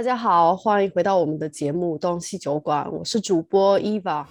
[0.00, 4.24] 大家好，欢迎回到我们的节目《东西酒馆》，我是主播 Eva。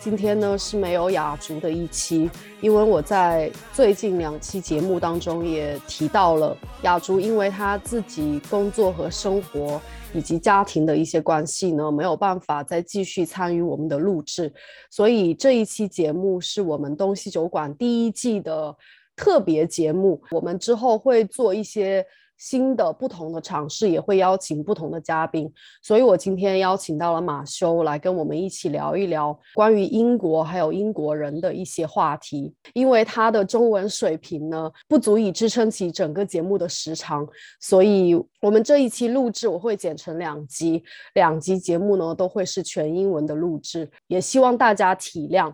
[0.00, 2.30] 今天呢是没有雅竹的一期，
[2.62, 9.78] 因为我在最近两期节目当中也提到了雅竹，因为他自己工作和生活
[10.12, 14.52] 以及家庭的一些关系呢，没有办法再继续参与我们的录制，
[14.90, 18.76] 所以这一期节目是我们东西酒馆第一季的
[19.14, 22.06] 特别节目，我们之后会做一些。
[22.36, 25.50] 新的不同的尝试也会邀请不同的嘉宾，
[25.82, 32.54] 所以我今天邀请到了马修来跟我们一起聊一聊关于英国还有英国人的一些话题。
[32.74, 37.26] 因为他的中文水平呢不足以支撑起整个节目的时长，
[37.60, 40.82] 所以我们这一期录制我会剪成两集，
[41.14, 45.52] 两集节目呢都会是全英文的录制，也希望大家体谅。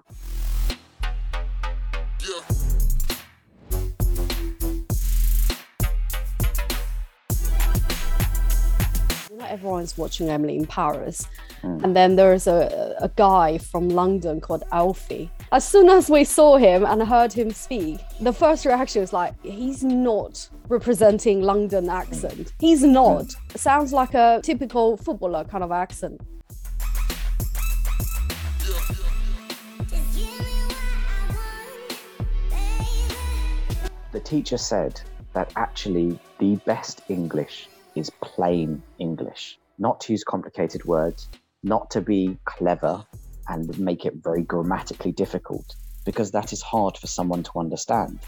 [9.49, 11.27] Everyone's watching Emily in Paris.
[11.63, 11.85] Mm.
[11.85, 15.31] And then there's a, a guy from London called Alfie.
[15.53, 19.35] As soon as we saw him and heard him speak, the first reaction was like,
[19.43, 22.53] he's not representing London accent.
[22.59, 23.27] He's not.
[23.27, 23.59] Mm.
[23.59, 26.21] Sounds like a typical footballer kind of accent.
[34.13, 35.01] The teacher said
[35.33, 41.29] that actually the best English is plain English, not to use complicated words,
[41.63, 43.05] not to be clever
[43.49, 48.19] and make it very grammatically difficult, because that is hard for someone to understand.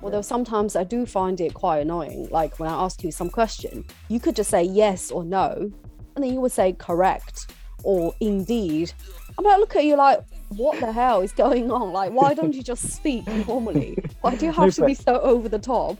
[0.00, 2.28] Although sometimes I do find it quite annoying.
[2.30, 5.70] Like when I ask you some question, you could just say yes or no,
[6.14, 7.52] and then you would say correct
[7.82, 8.92] or indeed.
[9.36, 11.92] I'm like, look at you like, what the hell is going on?
[11.92, 13.96] Like, why don't you just speak normally?
[14.20, 15.98] Why do you have to be so over the top?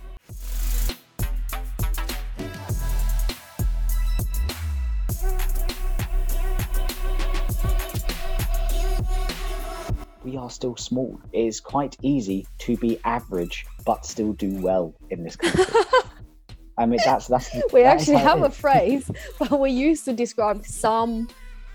[10.28, 11.19] we are still small.
[11.33, 15.65] It is quite easy to be average but still do well in this country.
[16.78, 17.53] I mean, that's that's.
[17.72, 21.28] We that actually have a phrase, but we used to describe some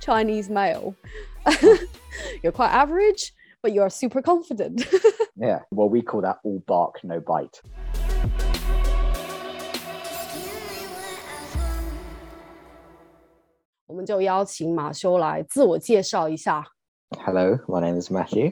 [0.03, 0.95] Chinese male.
[2.43, 3.31] you're quite average,
[3.61, 4.85] but you're super confident.
[5.37, 7.61] yeah, well, we call that all bark, no bite.
[17.19, 18.51] Hello, my name is Matthew.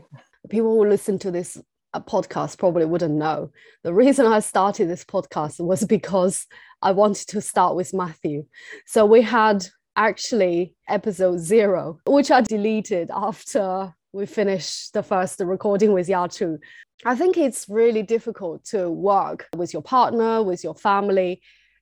[0.50, 1.62] People who listen to this
[1.94, 3.52] uh, podcast probably wouldn't know.
[3.84, 6.48] The reason I started this podcast was because
[6.82, 8.46] I wanted to start with Matthew.
[8.86, 9.66] So we had
[9.96, 16.58] actually episode zero, which I deleted after we finished the first recording with Yachu.
[17.06, 21.42] I think it's really difficult to work with your partner, with your family.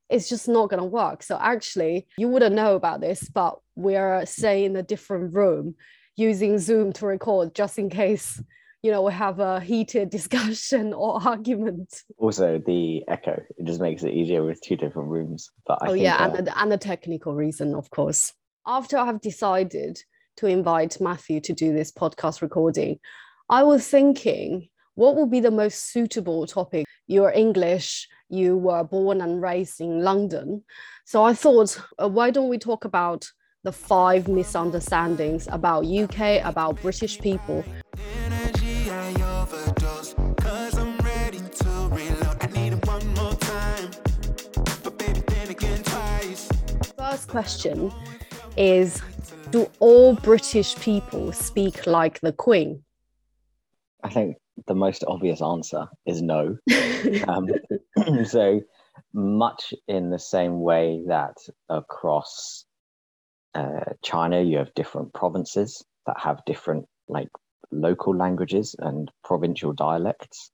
[0.10, 1.24] It's just not going to work.
[1.24, 5.76] So, actually, you wouldn't know about this, but we're staying in a different room
[6.16, 8.42] using Zoom to record just in case
[8.82, 12.04] you know we have a heated discussion or argument.
[12.18, 15.94] Also the echo it just makes it easier with two different rooms but I oh
[15.94, 18.34] yeah uh, and, the, and the technical reason of course.
[18.68, 20.00] After i've decided
[20.38, 23.00] to invite matthew to do this podcast recording
[23.50, 26.86] i was thinking what would be the most suitable topic?
[27.08, 30.64] You're english you were born and raised in london.
[31.06, 33.26] So i thought uh, why don't we talk about
[33.64, 37.66] the five misunderstandings about uk about british people
[47.30, 47.92] question
[48.58, 49.02] is
[49.52, 52.84] Do all British people speak like the Queen?
[54.04, 56.58] I think the most obvious answer is no.
[57.28, 57.48] um,
[58.26, 58.62] so,
[59.14, 61.38] much in the same way that
[61.70, 62.66] across
[63.56, 67.30] uh, China, you have different provinces that have different like
[67.72, 70.52] local languages and provincial dialects.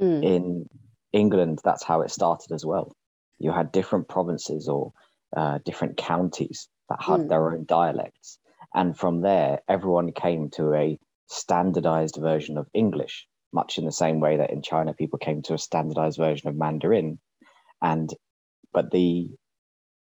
[0.00, 0.24] Mm.
[0.24, 0.68] In
[1.12, 2.92] England, that's how it started as well.
[3.38, 4.92] You had different provinces or
[5.36, 7.28] uh, different counties that had mm.
[7.28, 8.38] their own dialects.
[8.74, 10.98] And from there, everyone came to a
[11.28, 15.54] standardized version of English, much in the same way that in China, people came to
[15.54, 17.18] a standardized version of Mandarin.
[17.82, 18.12] And
[18.72, 19.30] but the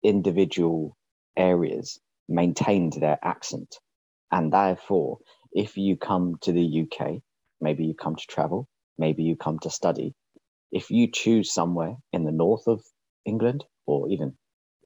[0.03, 0.97] individual
[1.35, 3.75] areas maintained their accent.
[4.31, 5.19] And therefore,
[5.51, 7.21] if you come to the UK,
[7.61, 10.13] maybe you come to travel, maybe you come to study,
[10.71, 12.81] if you choose somewhere in the north of
[13.25, 14.35] England or even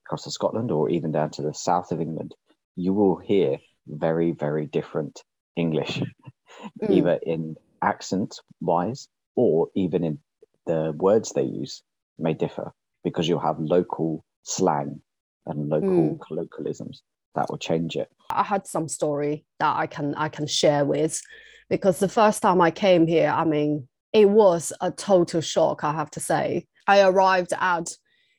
[0.08, 2.34] across to Scotland or even down to the south of England,
[2.76, 5.22] you will hear very, very different
[5.54, 6.00] English,
[6.82, 6.90] mm.
[6.90, 10.18] either in accent wise or even in
[10.66, 11.82] the words they use
[12.18, 12.72] may differ
[13.04, 15.00] because you'll have local slang
[15.46, 16.20] and local mm.
[16.20, 17.02] colloquialisms
[17.34, 18.08] that will change it.
[18.30, 21.20] I had some story that I can I can share with
[21.68, 25.92] because the first time I came here, I mean, it was a total shock, I
[25.92, 26.66] have to say.
[26.86, 27.90] I arrived at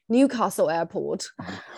[0.09, 1.27] Newcastle Airport,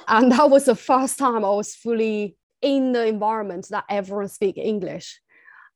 [0.08, 4.58] and that was the first time I was fully in the environment that everyone speak
[4.58, 5.20] English.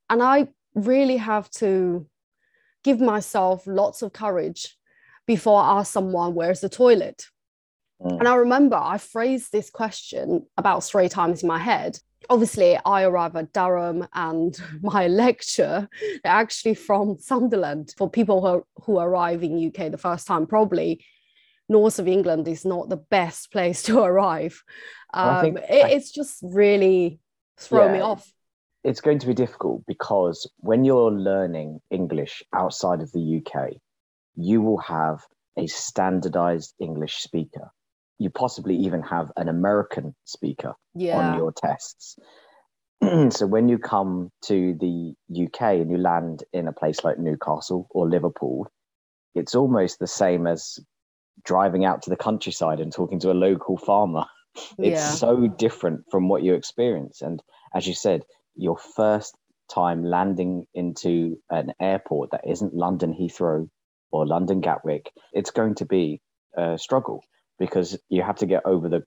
[0.10, 2.08] And I really have to
[2.84, 4.78] give myself lots of courage
[5.26, 7.26] before I ask someone where's the toilet.
[8.02, 8.20] Mm.
[8.20, 11.98] And I remember I phrased this question about three times in my head.
[12.30, 15.90] Obviously, I arrive at Durham and my lecture
[16.24, 17.94] actually from Sunderland.
[17.98, 21.04] For people who, who arrive in UK the first time, probably
[21.68, 24.64] north of England is not the best place to arrive.
[25.14, 27.20] Um, it, I, it's just really
[27.58, 28.32] thrown yeah, me off.
[28.84, 33.74] It's going to be difficult because when you're learning English outside of the UK,
[34.36, 35.22] you will have
[35.58, 37.72] a standardized English speaker.
[38.20, 41.18] You possibly even have an American speaker yeah.
[41.18, 42.18] on your tests.
[43.30, 47.88] so when you come to the UK and you land in a place like Newcastle
[47.90, 48.68] or Liverpool,
[49.34, 50.80] it's almost the same as
[51.44, 54.26] driving out to the countryside and talking to a local farmer.
[54.78, 55.12] It's yeah.
[55.12, 57.22] so different from what you experience.
[57.22, 57.44] And
[57.74, 58.24] as you said,
[58.56, 59.36] your first
[59.70, 63.70] time landing into an airport that isn't London Heathrow
[64.12, 66.22] or London Gatwick, it's going to be
[66.56, 67.22] a struggle
[67.60, 69.04] because you have to get over the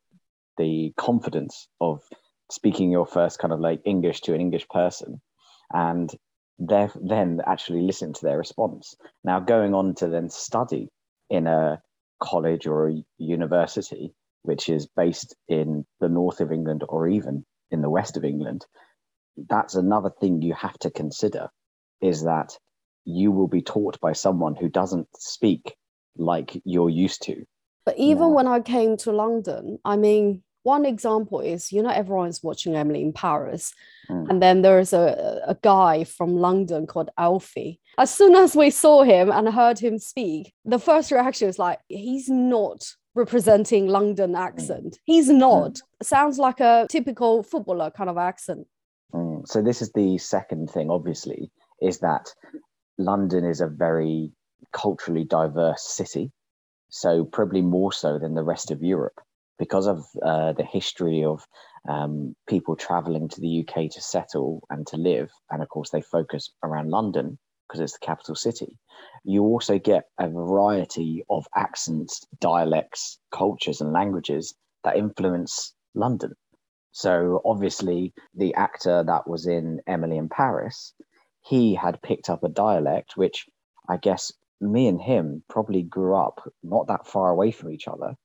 [0.59, 2.03] the confidence of
[2.51, 5.21] speaking your first kind of like English to an English person
[5.73, 6.15] and
[6.59, 8.97] then actually listen to their response.
[9.23, 10.89] Now going on to then study
[11.31, 11.81] in a
[12.20, 17.82] college or a university which is based in the north of England or even in
[17.82, 18.65] the west of England,
[19.49, 21.49] that's another thing you have to consider
[22.00, 22.56] is that
[23.05, 25.75] you will be taught by someone who doesn't speak
[26.17, 27.44] like you're used to.
[27.85, 32.43] But even when I came to London, I mean, one example is you know everyone's
[32.43, 33.73] watching Emily in Paris,
[34.11, 34.29] mm.
[34.29, 37.81] and then there's a, a guy from London called Alfie.
[37.97, 41.81] As soon as we saw him and heard him speak, the first reaction was like,
[41.88, 42.85] he's not
[43.15, 44.93] representing London accent.
[44.93, 44.99] Mm.
[45.05, 45.73] He's not.
[45.73, 45.82] Mm.
[46.03, 48.67] Sounds like a typical footballer kind of accent.
[49.12, 49.49] Mm.
[49.49, 51.50] So this is the second thing, obviously,
[51.81, 52.32] is that
[52.99, 54.32] London is a very
[54.73, 56.31] culturally diverse city.
[56.91, 59.20] So probably more so than the rest of Europe
[59.58, 61.46] because of uh, the history of
[61.88, 66.00] um, people traveling to the UK to settle and to live, and of course they
[66.00, 68.78] focus around London because it's the capital city.
[69.25, 76.34] You also get a variety of accents, dialects, cultures, and languages that influence London.
[76.93, 80.94] So obviously, the actor that was in Emily in Paris,
[81.43, 83.46] he had picked up a dialect, which
[83.88, 88.16] I guess me and him probably grew up not that far away from each other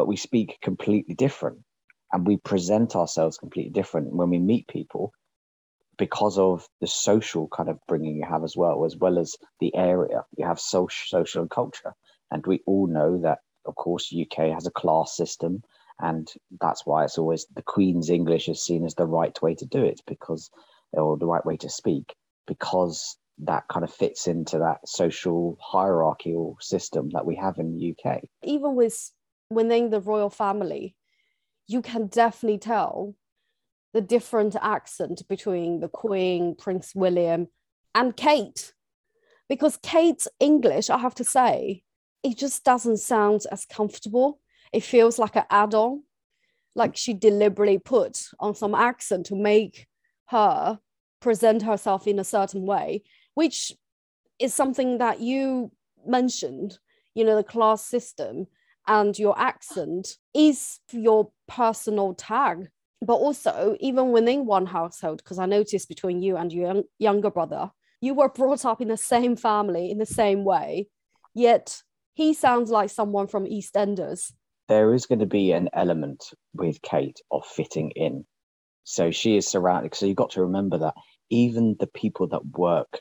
[0.00, 1.58] but we speak completely different
[2.10, 5.12] and we present ourselves completely different when we meet people
[5.98, 9.76] because of the social kind of bringing you have as well, as well as the
[9.76, 10.24] area.
[10.38, 11.92] You have social, social and culture.
[12.30, 15.62] And we all know that, of course, UK has a class system.
[15.98, 19.66] And that's why it's always the Queen's English is seen as the right way to
[19.66, 20.48] do it because,
[20.92, 22.14] or the right way to speak,
[22.46, 27.94] because that kind of fits into that social hierarchical system that we have in the
[27.94, 28.22] UK.
[28.44, 29.12] Even with
[29.50, 30.96] within the royal family,
[31.66, 33.14] you can definitely tell
[33.92, 37.48] the different accent between the Queen, Prince William,
[37.94, 38.72] and Kate.
[39.48, 41.82] Because Kate's English, I have to say,
[42.22, 44.40] it just doesn't sound as comfortable.
[44.72, 46.04] It feels like an add on,
[46.76, 49.88] like she deliberately put on some accent to make
[50.26, 50.78] her
[51.20, 53.02] present herself in a certain way,
[53.34, 53.72] which
[54.38, 55.72] is something that you
[56.06, 56.78] mentioned,
[57.14, 58.46] you know, the class system
[58.90, 62.68] and your accent is your personal tag.
[63.00, 67.70] But also, even within one household, because I noticed between you and your younger brother,
[68.02, 70.88] you were brought up in the same family in the same way,
[71.34, 71.82] yet
[72.14, 74.32] he sounds like someone from EastEnders.
[74.68, 78.26] There is going to be an element with Kate of fitting in.
[78.84, 79.94] So she is surrounded.
[79.94, 80.94] So you've got to remember that
[81.30, 83.00] even the people that work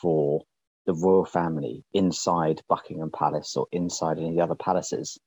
[0.00, 0.42] for
[0.86, 5.18] the royal family inside Buckingham Palace or inside any of the other palaces,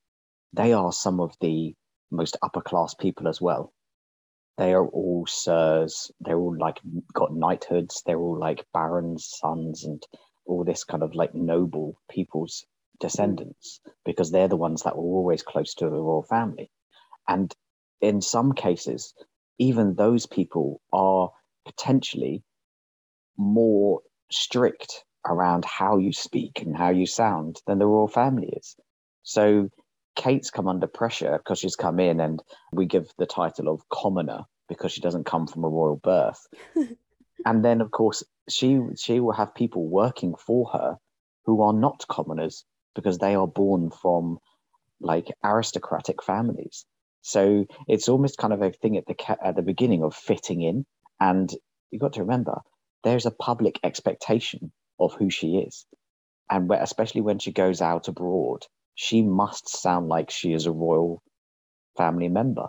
[0.54, 1.76] they are some of the
[2.12, 3.74] most upper class people as well.
[4.58, 6.12] They are all sirs.
[6.20, 6.80] They're all like
[7.14, 8.02] got knighthoods.
[8.06, 10.02] They're all like barons' sons and
[10.46, 12.66] all this kind of like noble people's
[13.00, 16.72] descendants because they're the ones that were always close to the royal family.
[17.28, 17.54] And
[18.02, 19.14] in some cases,
[19.60, 21.32] even those people are
[21.66, 22.44] potentially
[23.38, 28.76] more strict around how you speak and how you sound than the royal family is.
[29.24, 29.70] So
[30.16, 32.42] Kate's come under pressure because she's come in and
[32.72, 36.48] we give the title of commoner because she doesn't come from a royal birth.
[37.46, 40.98] and then of course she she will have people working for her
[41.46, 42.66] who are not commoners
[42.96, 44.40] because they are born from
[45.00, 46.86] like aristocratic families.
[47.22, 50.86] So it's almost kind of a thing at the at the beginning of fitting in,
[51.20, 51.54] and
[51.92, 52.62] you've got to remember
[53.04, 55.86] there's a public expectation of who she is,
[56.50, 61.22] and especially when she goes out abroad, she must sound like she is a royal
[61.98, 62.68] family member.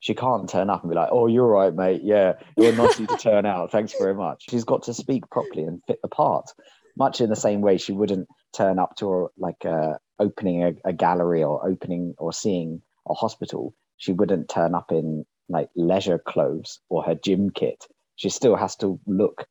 [0.00, 2.02] She can't turn up and be like, "Oh, you're right, mate.
[2.04, 3.72] Yeah, you're nice to turn out.
[3.72, 6.50] Thanks very much." She's got to speak properly and fit the part,
[6.96, 10.72] much in the same way she wouldn't turn up to a, like a, opening a,
[10.84, 13.74] a gallery or opening or seeing a hospital.
[13.96, 17.86] She wouldn't turn up in like leisure clothes or her gym kit.
[18.16, 19.46] She still has to look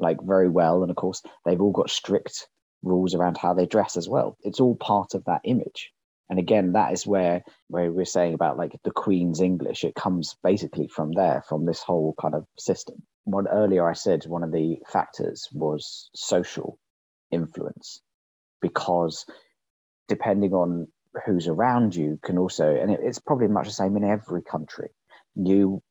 [0.00, 2.48] like very well, and of course, they've all got strict
[2.82, 4.36] rules around how they dress as well.
[4.42, 5.92] It's all part of that image.
[6.28, 9.84] And again, that is where where we're saying about like the Queen's English.
[9.84, 13.02] It comes basically from there, from this whole kind of system.
[13.24, 16.78] What earlier I said, one of the factors was social
[17.30, 18.00] influence,
[18.62, 19.26] because
[20.08, 20.86] depending on
[21.26, 24.90] who's around you can also, and it, it's probably much the same in every country.
[25.34, 25.82] You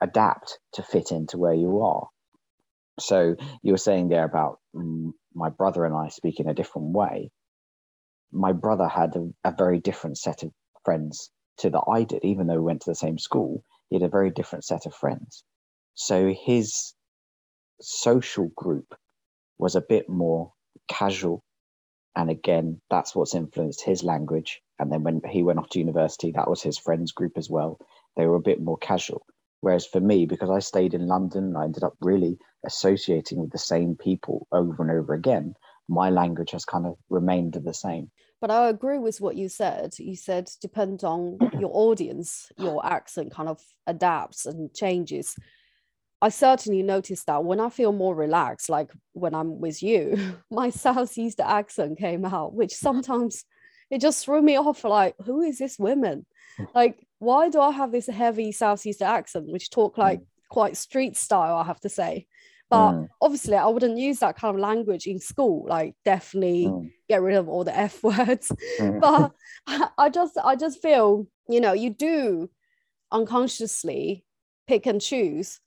[0.00, 2.08] adapt to fit into where you are.
[3.02, 6.88] So you were saying there about mm, my brother and I speak in a different
[6.88, 7.30] way
[8.32, 10.50] my brother had a, a very different set of
[10.84, 13.62] friends to that I did, even though we went to the same school.
[13.90, 15.44] He had a very different set of friends.
[15.94, 16.94] So his
[17.80, 18.94] social group
[19.58, 20.52] was a bit more
[20.88, 21.44] casual.
[22.16, 24.62] And again, that's what's influenced his language.
[24.78, 27.78] And then when he went off to university, that was his friends group as well.
[28.16, 29.26] They were a bit more casual.
[29.62, 33.58] Whereas for me, because I stayed in London, I ended up really associating with the
[33.58, 35.54] same people over and over again.
[35.88, 38.10] My language has kind of remained the same.
[38.40, 39.94] But I agree with what you said.
[39.98, 45.36] You said depend on your audience, your accent kind of adapts and changes.
[46.20, 50.70] I certainly noticed that when I feel more relaxed, like when I'm with you, my
[50.70, 53.44] Southeast accent came out, which sometimes
[53.90, 54.82] it just threw me off.
[54.82, 56.26] Like, who is this woman?
[56.74, 60.26] Like, why do I have this heavy Southeast accent, which talk like mm.
[60.50, 61.56] quite street style?
[61.56, 62.26] I have to say.
[62.68, 63.08] But mm.
[63.20, 65.66] obviously, I wouldn't use that kind of language in school.
[65.68, 66.90] Like, definitely mm.
[67.08, 68.50] get rid of all the f words.
[68.80, 69.00] Mm.
[69.00, 69.32] But
[69.96, 72.50] I just, I just feel, you know, you do
[73.12, 74.24] unconsciously
[74.66, 75.60] pick and choose,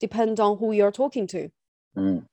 [0.00, 1.50] depend on who you're talking to.
[1.96, 2.24] Mm.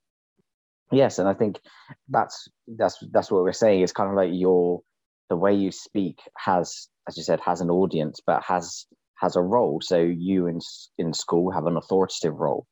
[0.91, 1.59] Yes, and I think
[2.07, 3.81] that's that's that's what we're saying.
[3.81, 4.81] It's kind of like your
[5.29, 8.85] the way you speak has, as you said, has an audience, but has
[9.19, 9.79] has a role.
[9.81, 10.59] So you in
[10.97, 12.65] in school have an authoritative role,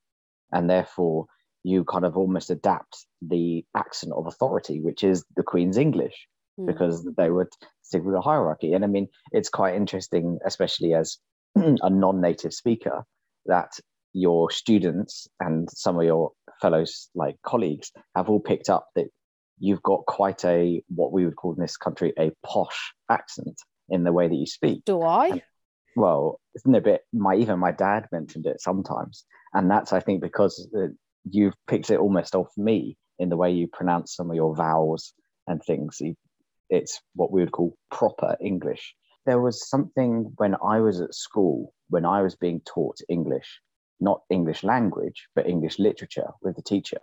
[0.51, 1.25] and therefore
[1.63, 6.27] you kind of almost adapt the accent of authority, which is the Queen's English,
[6.59, 6.65] mm.
[6.65, 7.49] because they would
[7.81, 8.73] stick with a hierarchy.
[8.73, 11.17] And I mean, it's quite interesting, especially as
[11.55, 13.03] a non native speaker,
[13.45, 13.71] that
[14.13, 19.07] your students and some of your fellows, like colleagues, have all picked up that
[19.59, 23.59] you've got quite a, what we would call in this country, a posh accent
[23.89, 24.85] in the way that you speak.
[24.85, 25.27] Do I?
[25.27, 25.41] And,
[25.95, 27.01] well, isn't a bit?
[27.11, 30.87] My even my dad mentioned it sometimes, and that's I think because uh,
[31.29, 35.13] you've picked it almost off me in the way you pronounce some of your vowels
[35.47, 36.01] and things.
[36.69, 38.93] It's what we would call proper English.
[39.25, 43.59] There was something when I was at school, when I was being taught English,
[43.99, 46.99] not English language, but English literature with the teacher,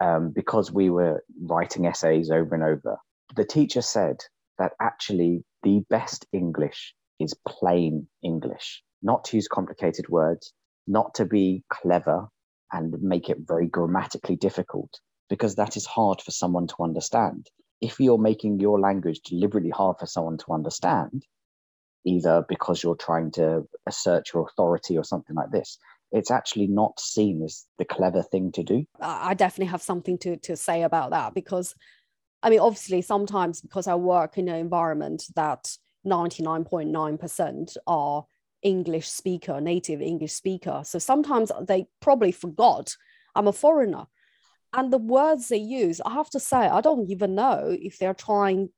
[0.00, 2.98] um, because we were writing essays over and over.
[3.34, 4.18] The teacher said
[4.58, 10.52] that actually the best English is plain English, not to use complicated words,
[10.86, 12.28] not to be clever
[12.72, 14.90] and make it very grammatically difficult
[15.28, 17.48] because that is hard for someone to understand.
[17.80, 21.24] If you're making your language deliberately hard for someone to understand,
[22.04, 25.78] either because you're trying to assert your authority or something like this,
[26.12, 28.84] it's actually not seen as the clever thing to do.
[29.00, 31.74] I definitely have something to, to say about that because,
[32.42, 35.68] I mean, obviously, sometimes because I work in an environment that
[36.06, 38.24] 99.9% are
[38.62, 40.82] English speaker, native English speaker.
[40.84, 42.96] So sometimes they probably forgot
[43.36, 44.06] I'm a foreigner.
[44.72, 48.14] And the words they use, I have to say, I don't even know if they're
[48.14, 48.70] trying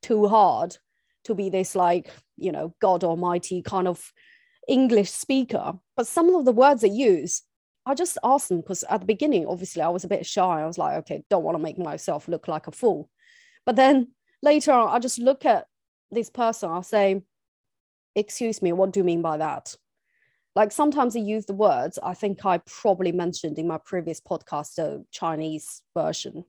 [0.00, 0.76] too hard
[1.24, 4.12] to be this, like, you know, God Almighty kind of
[4.68, 5.74] English speaker.
[5.96, 7.42] But some of the words they use,
[7.86, 10.62] I just asked them because at the beginning, obviously, I was a bit shy.
[10.62, 13.10] I was like, okay, don't want to make myself look like a fool.
[13.66, 15.66] But then later on, I just look at
[16.10, 17.22] this person, I'll say,
[18.16, 19.74] Excuse me, what do you mean by that?
[20.54, 24.76] Like sometimes I use the words I think I probably mentioned in my previous podcast,
[24.76, 26.44] the Chinese version,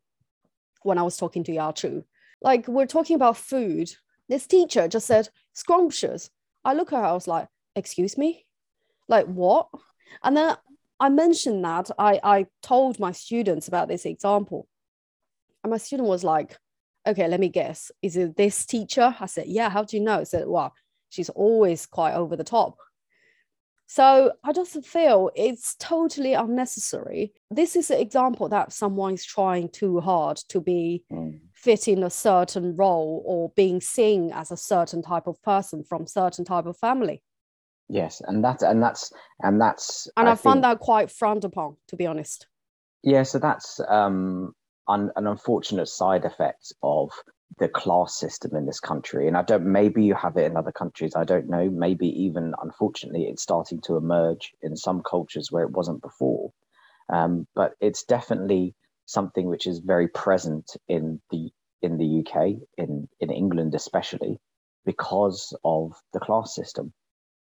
[0.84, 2.03] when I was talking to Yachu.
[2.39, 3.91] Like we're talking about food.
[4.29, 6.29] This teacher just said, scrumptious.
[6.63, 8.46] I look at her, I was like, excuse me?
[9.08, 9.67] Like what?
[10.24, 10.55] And then
[11.00, 14.67] I mentioned that I, I told my students about this example.
[15.63, 16.58] And my student was like,
[17.08, 17.91] okay, let me guess.
[18.01, 19.15] Is it this teacher?
[19.20, 20.20] I said, yeah, how do you know?
[20.20, 20.74] I said, well,
[21.10, 22.77] she's always quite over the top.
[23.88, 27.34] So I just feel it's totally unnecessary.
[27.51, 31.39] This is an example that someone is trying too hard to be mm.
[31.53, 36.08] fit in a certain role or being seen as a certain type of person from
[36.08, 37.22] certain type of family.
[37.88, 39.12] Yes, and that's and that's
[39.42, 42.48] and that's and I, I find that quite frowned upon, to be honest.
[43.04, 44.54] Yeah, so that's um
[44.88, 47.12] un, an unfortunate side effect of
[47.58, 49.27] the class system in this country.
[49.27, 51.13] And I don't, maybe you have it in other countries.
[51.15, 51.70] I don't know.
[51.70, 56.51] Maybe even, unfortunately, it's starting to emerge in some cultures where it wasn't before.
[57.08, 58.75] Um, but it's definitely
[59.06, 61.51] something which is very present in the
[61.82, 64.39] in the UK, in in England especially,
[64.86, 66.94] because of the class system,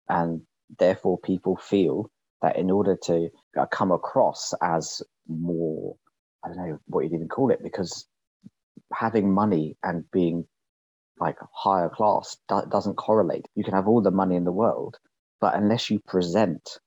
[0.08, 0.42] and
[0.78, 2.10] therefore people feel
[2.42, 3.30] that in order to
[3.72, 5.96] come across as more,
[6.44, 8.06] I don't know what you'd even call it, because
[8.92, 10.46] having money and being
[11.20, 13.46] like higher class do- doesn't correlate.
[13.56, 14.98] You can have all the money in the world,
[15.40, 16.78] but unless you present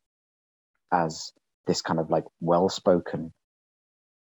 [0.93, 1.33] as
[1.67, 3.33] this kind of like well spoken,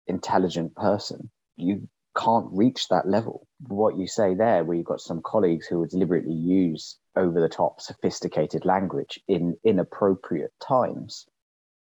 [0.08, 3.48] intelligent person, you can't reach that level.
[3.68, 7.48] What you say there, where you've got some colleagues who would deliberately use over the
[7.48, 11.26] top, sophisticated language in inappropriate times,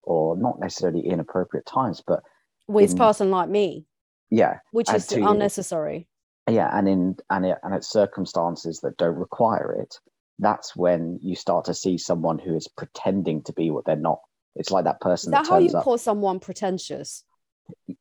[0.03, 2.23] or not necessarily inappropriate times, but
[2.69, 3.87] with in, person like me.
[4.31, 6.09] Yeah which is unnecessary.
[6.49, 9.99] Yeah and in and it, and it's circumstances that don't require it.
[10.39, 14.21] That's when you start to see someone who is pretending to be what they're not.
[14.57, 15.85] It's like that person is that, that how you up.
[15.85, 17.25] call someone pretentious?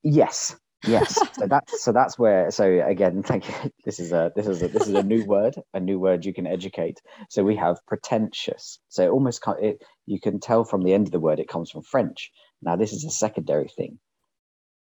[0.03, 4.47] Yes yes so that's so that's where so again thank you this is a this
[4.47, 7.55] is a this is a new word a new word you can educate so we
[7.55, 11.39] have pretentious so it almost it you can tell from the end of the word
[11.39, 13.97] it comes from french now this is a secondary thing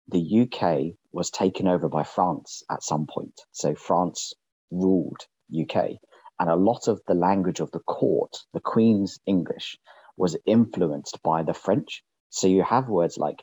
[0.09, 3.41] the UK was taken over by France at some point.
[3.53, 4.35] So France
[4.71, 5.99] ruled UK.
[6.39, 9.79] And a lot of the language of the court, the Queen's English,
[10.17, 12.05] was influenced by the French.
[12.31, 13.43] So you have words like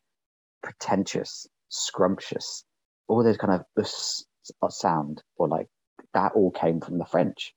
[0.62, 2.64] pretentious, scrumptious,
[3.08, 4.26] all those kind of us
[4.62, 5.68] uh, sound, or like
[6.14, 7.54] that all came from the French.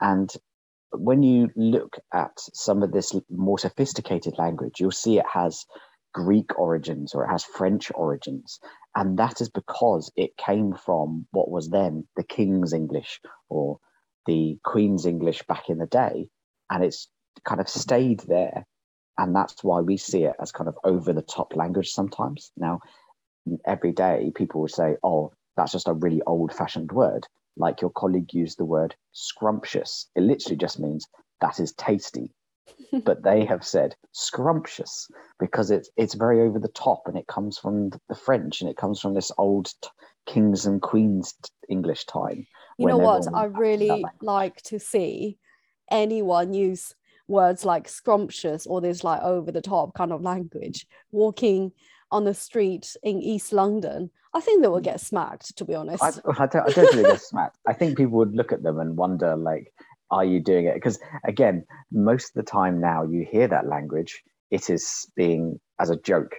[0.00, 0.30] And
[0.92, 5.64] when you look at some of this more sophisticated language, you'll see it has
[6.14, 8.58] Greek origins or it has French origins.
[8.94, 13.78] And that is because it came from what was then the King's English or
[14.26, 16.28] the Queen's English back in the day.
[16.70, 17.08] And it's
[17.44, 18.66] kind of stayed there.
[19.18, 22.50] And that's why we see it as kind of over the top language sometimes.
[22.56, 22.80] Now,
[23.64, 27.26] every day people would say, oh, that's just a really old fashioned word.
[27.56, 30.08] Like your colleague used the word scrumptious.
[30.14, 31.06] It literally just means
[31.40, 32.32] that is tasty
[33.04, 37.58] but they have said scrumptious because it's it's very over the top and it comes
[37.58, 39.88] from the French and it comes from this old t-
[40.26, 42.46] kings and queens t- English time.
[42.78, 43.26] You know what?
[43.32, 45.38] I really like to see
[45.90, 46.94] anyone use
[47.28, 51.72] words like scrumptious or this like over the top kind of language walking
[52.10, 54.10] on the street in East London.
[54.34, 54.84] I think they will hmm.
[54.84, 56.02] get smacked, to be honest.
[56.02, 57.58] I, I don't, I don't think they get smacked.
[57.66, 59.72] I think people would look at them and wonder, like,
[60.10, 60.74] are you doing it?
[60.74, 65.90] Because again, most of the time now you hear that language, it is being as
[65.90, 66.34] a joke.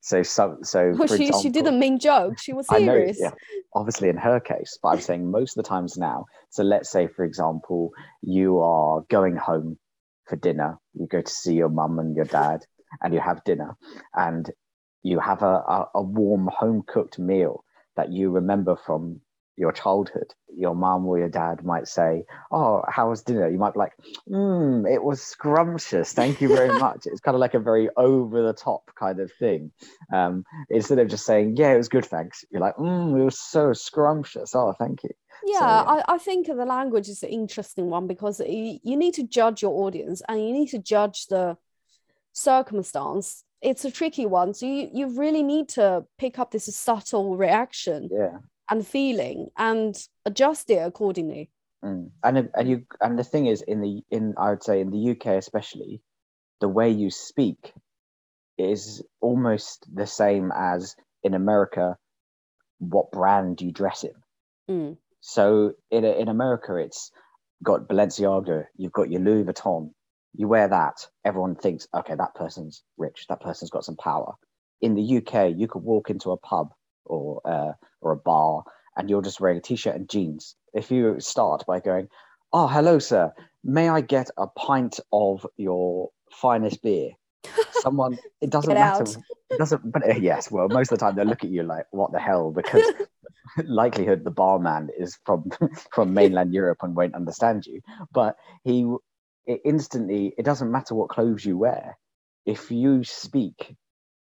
[0.00, 2.38] So, so, so well, she, example, she didn't mean joke.
[2.38, 3.20] She was serious.
[3.20, 3.34] Know, yeah,
[3.74, 6.26] obviously, in her case, but I'm saying most of the times now.
[6.50, 9.78] So, let's say, for example, you are going home
[10.26, 10.78] for dinner.
[10.94, 12.66] You go to see your mum and your dad,
[13.00, 13.76] and you have dinner,
[14.12, 14.50] and
[15.02, 17.64] you have a, a, a warm home cooked meal
[17.96, 19.20] that you remember from
[19.56, 23.74] your childhood, your mom or your dad might say, "Oh, how was dinner?" You might
[23.74, 23.92] be like,
[24.26, 26.12] "Hmm, it was scrumptious.
[26.12, 29.30] Thank you very much." it's kind of like a very over the top kind of
[29.38, 29.70] thing.
[30.12, 33.38] Um, instead of just saying, "Yeah, it was good, thanks," you're like, "Hmm, it was
[33.38, 34.54] so scrumptious.
[34.54, 35.10] Oh, thank you."
[35.44, 36.02] Yeah, so, yeah.
[36.08, 39.62] I, I think the language is an interesting one because you, you need to judge
[39.62, 41.56] your audience and you need to judge the
[42.32, 47.36] circumstance it's a tricky one so you, you really need to pick up this subtle
[47.36, 48.38] reaction yeah
[48.72, 51.50] and feeling and adjust it accordingly.
[51.84, 52.10] Mm.
[52.24, 55.10] And and you and the thing is in the in I would say in the
[55.10, 56.00] UK especially,
[56.60, 57.74] the way you speak
[58.56, 61.98] is almost the same as in America
[62.78, 64.14] what brand you dress in.
[64.70, 64.96] Mm.
[65.20, 67.10] So in in America, it's
[67.62, 69.90] got Balenciaga, you've got your Louis Vuitton.
[70.34, 73.26] You wear that, everyone thinks, okay, that person's rich.
[73.28, 74.34] That person's got some power.
[74.80, 76.72] In the UK, you could walk into a pub
[77.04, 78.64] or uh, or a bar,
[78.96, 80.56] and you're just wearing a t-shirt and jeans.
[80.72, 82.08] If you start by going,
[82.52, 83.32] "Oh, hello, sir.
[83.62, 87.10] May I get a pint of your finest beer?"
[87.72, 89.04] Someone, it doesn't matter.
[89.50, 89.92] It doesn't.
[89.92, 92.20] But uh, yes, well, most of the time they look at you like, "What the
[92.20, 92.90] hell?" Because
[93.64, 95.50] likelihood the barman is from
[95.92, 97.82] from mainland Europe and won't understand you.
[98.12, 98.86] But he
[99.46, 101.98] it instantly it doesn't matter what clothes you wear.
[102.46, 103.76] If you speak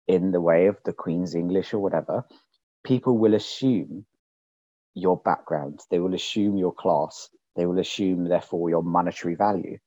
[0.07, 2.25] in the way of the Queen's English or whatever,
[2.85, 4.05] people will assume
[4.95, 9.77] your background, they will assume your class, they will assume therefore your monetary value.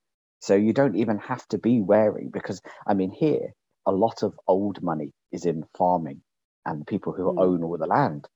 [0.41, 3.53] So you don't even have to be wearing because I mean here
[3.87, 6.23] a lot of old money is in farming
[6.67, 7.39] and people who Mm.
[7.39, 8.29] own all the land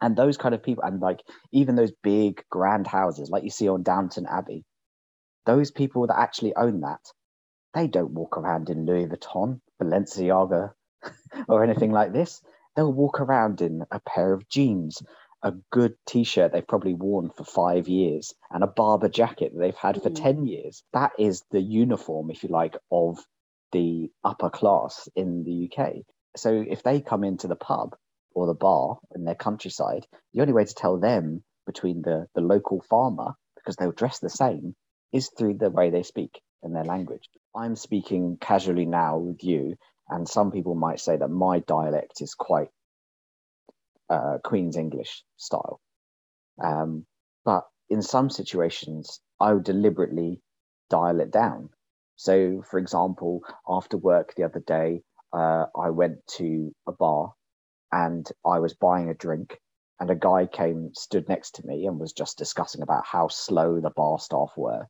[0.00, 1.22] and those kind of people and like
[1.52, 4.64] even those big grand houses like you see on downton abbey
[5.46, 7.00] those people that actually own that
[7.74, 10.72] they don't walk around in louis vuitton balenciaga
[11.48, 12.42] or anything like this.
[12.76, 15.02] They'll walk around in a pair of jeans
[15.42, 19.76] a good t-shirt they've probably worn for five years and a Barbour jacket that they've
[19.76, 20.22] had for Mm.
[20.22, 20.84] 10 years.
[20.92, 23.18] That is the uniform if you like of
[23.72, 25.94] the upper class in the uk
[26.36, 27.96] so if they come into the pub
[28.34, 32.40] or the bar in their countryside, the only way to tell them between the, the
[32.40, 34.74] local farmer, because they'll dress the same,
[35.12, 37.28] is through the way they speak and their language.
[37.54, 39.76] I'm speaking casually now with you,
[40.08, 42.68] and some people might say that my dialect is quite
[44.10, 45.80] uh, Queen's English style.
[46.62, 47.06] Um,
[47.44, 50.40] but in some situations, I would deliberately
[50.90, 51.70] dial it down.
[52.16, 57.32] So, for example, after work the other day, uh, I went to a bar
[57.92, 59.58] and I was buying a drink,
[60.00, 63.80] and a guy came, stood next to me, and was just discussing about how slow
[63.80, 64.86] the bar staff were.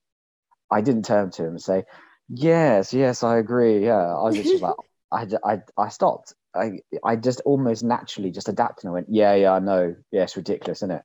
[0.73, 1.85] I didn't turn to him and say,
[2.29, 4.77] "Yes, yes, I agree." Yeah, I was just like,
[5.13, 6.35] I, I, I stopped.
[6.55, 9.97] I, I just almost naturally just adapted and went, "Yeah, yeah, I know.
[10.13, 11.05] Yeah, it's ridiculous, isn't it?"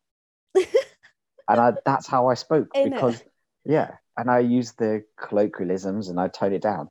[1.49, 3.23] and I, that's how I spoke because,
[3.65, 6.89] yeah, and I used the colloquialisms and I toned it down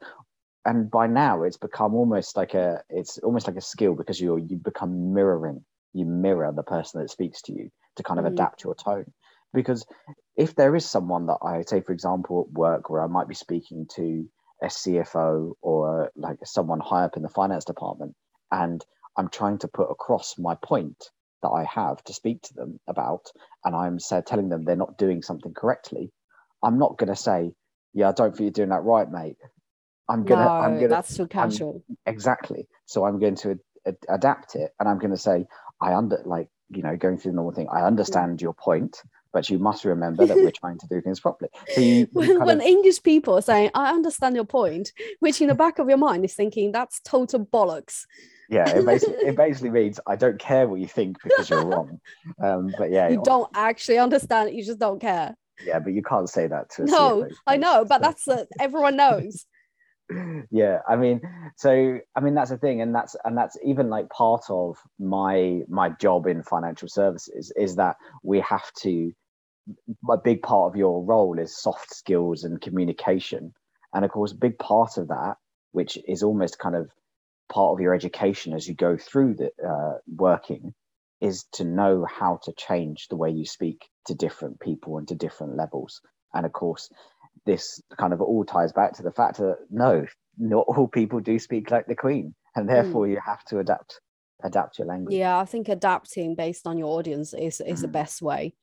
[0.66, 4.36] and by now it's become almost like a it's almost like a skill because you
[4.36, 8.32] you become mirroring you mirror the person that speaks to you to kind of Mhm.
[8.32, 9.06] adapt your tone
[9.56, 9.86] because
[10.36, 13.36] if there is someone that i say for example at work where i might be
[13.36, 14.26] speaking to
[14.64, 18.14] a cfo or like someone high up in the finance department
[18.52, 18.86] and
[19.18, 21.10] i'm trying to put across my point
[21.42, 23.26] that i have to speak to them about
[23.66, 26.12] and i'm say, telling them they're not doing something correctly
[26.64, 27.52] i'm not going to say
[27.94, 29.36] yeah i don't think you're doing that right mate.
[30.08, 31.84] I'm gonna no, i'm gonna that's too casual.
[32.06, 32.68] exactly.
[32.86, 35.46] So i'm going to ad- adapt it and i'm going to say
[35.82, 39.02] i under like you know going through the normal thing i understand your point
[39.36, 42.60] but you must remember that we're trying to do things properly so you, when, when
[42.62, 45.98] of, English people are saying, I understand your point, which in the back of your
[45.98, 47.96] mind is thinking that's total bollocks.
[48.48, 52.00] yeah it basically, it basically means i don't care what you think because you're wrong
[52.42, 55.36] um but yeah You don't actually understand it, you just don't care.
[55.66, 58.96] yeah but you can't say that to a No, I know, but that's uh, everyone
[58.96, 59.44] knows.
[60.62, 61.20] yeah i mean
[61.56, 65.62] so i mean that's the thing and that's and that's even like part of my
[65.68, 69.12] my job in financial services is that we have to
[70.10, 73.52] a big part of your role is soft skills and communication
[73.92, 75.34] and of course a big part of that
[75.72, 76.90] which is almost kind of
[77.52, 80.74] part of your education as you go through the uh, working
[81.20, 85.14] is to know how to change the way you speak to different people and to
[85.14, 86.00] different levels
[86.34, 86.88] and of course
[87.44, 90.04] this kind of all ties back to the fact that no
[90.38, 94.00] not all people do speak like the queen and therefore you have to adapt
[94.42, 97.92] adapt your language Yeah, I think adapting based on your audience is is the Mm.
[97.92, 98.54] best way.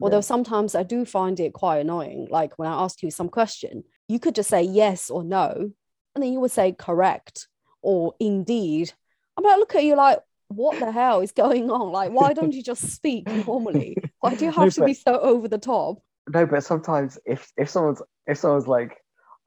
[0.00, 0.20] Although Yeah.
[0.22, 2.28] sometimes I do find it quite annoying.
[2.30, 5.70] Like when I ask you some question, you could just say yes or no,
[6.14, 7.48] and then you would say correct
[7.82, 8.92] or indeed.
[9.36, 11.90] I'm like, look at you like, what the hell is going on?
[11.90, 13.96] Like, why don't you just speak normally?
[14.20, 15.98] Why do you No, have to be so over the top?
[16.30, 18.96] no but sometimes if if someone's if someone's like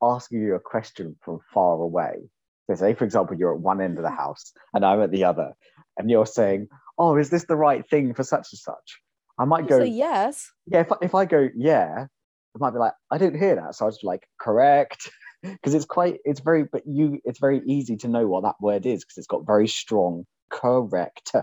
[0.03, 2.29] asking you a question from far away
[2.69, 5.23] so say for example you're at one end of the house and i'm at the
[5.23, 5.53] other
[5.97, 6.67] and you're saying
[6.99, 8.99] oh is this the right thing for such and such
[9.39, 10.52] i might go yes.
[10.67, 13.76] yeah if, I- if i go yeah it might be like i didn't hear that
[13.76, 15.10] so i was like correct
[15.43, 18.86] because it's quite it's very but you it's very easy to know what that word
[18.86, 21.34] is because it's got very strong correct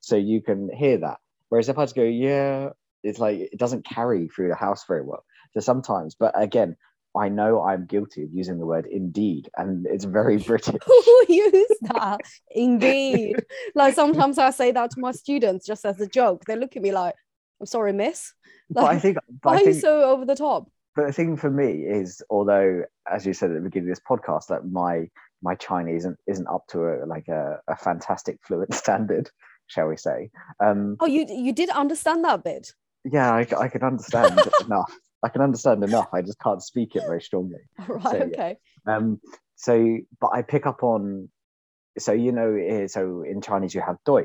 [0.00, 2.68] so you can hear that whereas if i just go yeah
[3.02, 6.76] it's like it doesn't carry through the house very well so sometimes but again
[7.18, 11.66] i know i'm guilty of using the word indeed and it's very british Who use
[11.82, 12.20] that?
[12.52, 13.36] Indeed.
[13.74, 16.44] like sometimes I say that to my students just as a joke.
[16.46, 17.14] They look at me like,
[17.60, 18.32] I'm sorry, miss.
[18.70, 20.70] but I think, but why I are you so over the top?
[20.96, 24.04] but the thing for me is, although as you said at the beginning of this
[24.08, 25.08] podcast, that my
[25.42, 29.30] my Chinese isn't isn't up to a like a, a fantastic fluent standard,
[29.66, 30.30] shall we say?
[30.58, 32.72] Um, Oh, you you did understand that bit.
[33.04, 34.92] yeah, I can understand enough.
[35.22, 36.08] I can understand enough.
[36.12, 37.60] I just can't speak it very strongly.
[37.86, 38.02] Right.
[38.02, 38.24] So, yeah.
[38.24, 38.56] okay.
[38.86, 39.20] Um,
[39.56, 41.28] so, but I pick up on,
[41.98, 44.24] so you know, eh, so in Chinese you have doi.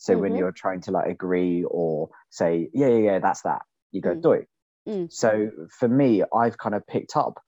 [0.00, 0.38] So when Mhm.
[0.38, 4.20] you're trying to like agree or say, yeah, yeah, yeah, that's that, you go Mm.
[4.22, 4.46] doi.
[4.86, 5.10] Mm.
[5.12, 7.40] So for me, I've kind of picked up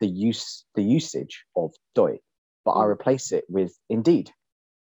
[0.00, 2.18] the use, the usage of doi,
[2.64, 2.90] but I Mm.
[2.90, 4.30] replace it with indeed.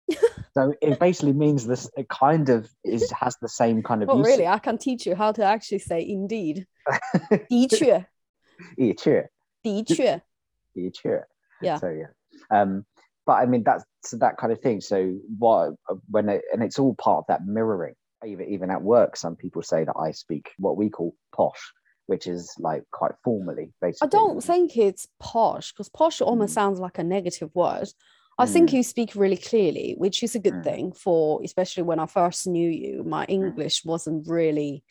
[0.54, 1.88] so it basically means this.
[1.96, 4.08] It kind of is has the same kind of.
[4.10, 4.30] Oh, usage.
[4.32, 4.46] really?
[4.46, 6.66] I can teach you how to actually say indeed.
[7.48, 8.06] 的确,
[8.76, 9.30] 的确,
[9.62, 10.22] 的确.
[10.74, 11.26] 的确.
[11.60, 11.78] Yeah.
[11.78, 12.10] So yeah.
[12.50, 12.84] Um,
[13.26, 14.81] but I mean that's that kind of thing.
[14.81, 15.73] So what
[16.09, 17.95] when it, and it's all part of that mirroring.
[18.25, 21.73] Even even at work, some people say that I speak what we call posh,
[22.05, 23.73] which is like quite formally.
[23.81, 26.55] Basically, I don't think it's posh because posh almost Mm.
[26.55, 27.89] sounds like a negative word.
[28.37, 28.73] I think Mm.
[28.73, 30.63] you speak really clearly, which is a good Mm.
[30.63, 33.03] thing for, especially when I first knew you.
[33.03, 34.83] My English wasn't really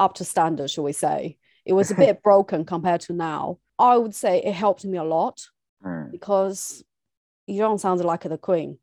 [0.00, 1.38] up to standard, shall we say.
[1.64, 3.58] It was a bit broken compared to now.
[3.78, 5.40] I would say it helped me a lot
[5.84, 6.10] Mm.
[6.10, 6.82] because
[7.46, 8.78] you don't sound like the queen.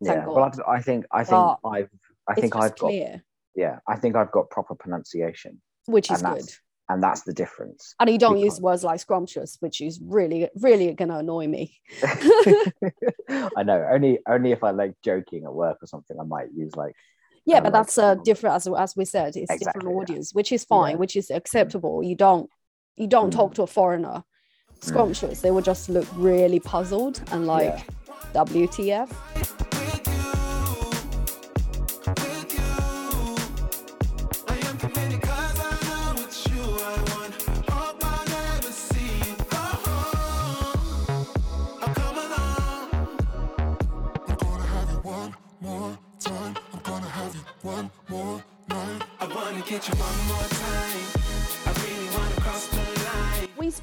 [0.00, 0.26] Yeah.
[0.26, 1.30] Well, I, I think I think
[1.62, 1.90] But I've
[2.28, 3.22] I think I've got clear,
[3.54, 6.48] yeah I think I've got proper pronunciation, which is good.
[6.88, 7.94] and that's the difference.
[8.00, 11.76] And you don't because- use words like scrumptious, which is really, really gonna annoy me.
[13.56, 13.86] I know.
[13.90, 16.94] Only only if I like joking at work or something, I might use like
[17.46, 19.28] Yeah, but that's uh, different as as we said.
[19.36, 20.00] It's Exactly, different yeah.
[20.02, 20.98] audience, which is fine, Yeah.
[20.98, 22.02] which is acceptable.
[22.02, 22.48] You don't
[22.96, 23.36] you don't Mm.
[23.36, 24.24] talk to a foreigner
[24.80, 25.40] scrumptious.
[25.40, 27.86] They will just look really puzzled and like,
[28.34, 29.08] WTF?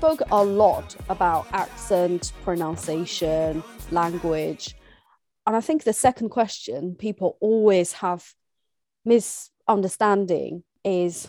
[0.08, 4.74] Spoke a lot about accent, pronunciation, language.
[5.46, 8.26] And I think the second question people always have
[9.04, 11.28] misunderstanding is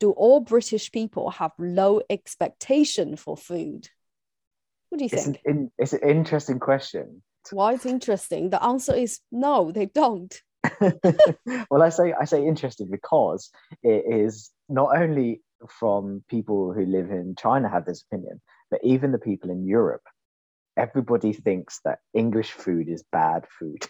[0.00, 3.90] do all British people have low expectation for food?
[4.88, 5.44] What do you it's an, think?
[5.44, 7.22] in, it's an interesting question.
[7.50, 8.48] Why it's interesting?
[8.48, 10.34] The answer is no, they don't.
[11.70, 13.50] well, I say I say interesting because
[13.82, 18.40] it is not only from people who live in China have this opinion,
[18.70, 20.02] but even the people in Europe.
[20.76, 23.86] Everybody thinks that English food is bad food.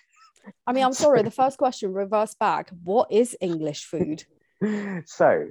[0.66, 2.70] I mean, I'm sorry, the first question reverse back.
[2.84, 4.24] What is English food?
[5.06, 5.46] so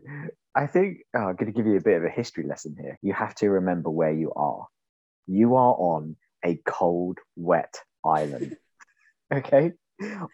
[0.55, 2.97] I think oh, I'm going to give you a bit of a history lesson here.
[3.01, 4.67] You have to remember where you are.
[5.27, 7.75] You are on a cold, wet
[8.05, 8.55] island.
[9.33, 9.73] okay?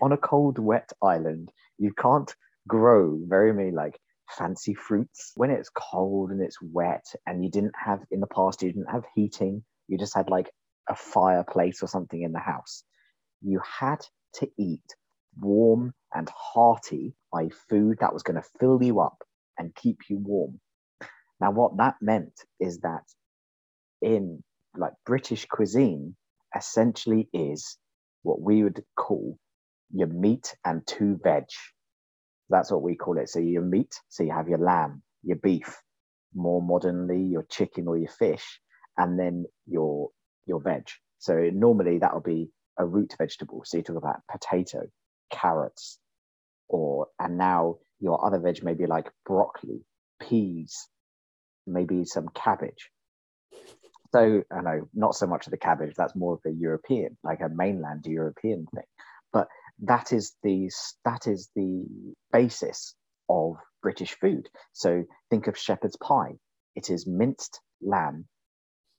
[0.01, 2.33] On a cold, wet island, you can't
[2.67, 3.99] grow very many like
[4.37, 5.33] fancy fruits.
[5.35, 8.91] When it's cold and it's wet and you didn't have in the past you didn't
[8.91, 10.49] have heating you just had like
[10.89, 12.83] a fireplace or something in the house
[13.41, 13.99] you had
[14.35, 14.83] to eat
[15.39, 19.17] warm and hearty i food that was going to fill you up
[19.57, 20.59] and keep you warm.
[21.39, 23.03] Now what that meant is that
[24.01, 24.43] in
[24.77, 26.15] like british cuisine
[26.55, 27.77] essentially is
[28.23, 29.37] what we would call
[29.91, 31.45] your meat and two veg
[32.51, 33.29] that's what we call it.
[33.29, 35.81] So your meat, so you have your lamb, your beef,
[36.33, 38.59] more modernly your chicken or your fish,
[38.97, 40.09] and then your
[40.45, 40.87] your veg.
[41.19, 43.63] So normally that will be a root vegetable.
[43.65, 44.83] So you talk about potato,
[45.31, 45.99] carrots,
[46.67, 49.85] or and now your other veg may be like broccoli,
[50.21, 50.87] peas,
[51.67, 52.89] maybe some cabbage.
[54.13, 55.93] So I know not so much of the cabbage.
[55.95, 58.83] That's more of a European, like a mainland European thing.
[59.31, 59.47] But
[59.81, 60.69] that is the
[61.05, 61.85] that is the
[62.31, 62.95] basis
[63.29, 64.47] of British food.
[64.73, 66.37] So think of shepherd's pie.
[66.75, 68.25] It is minced lamb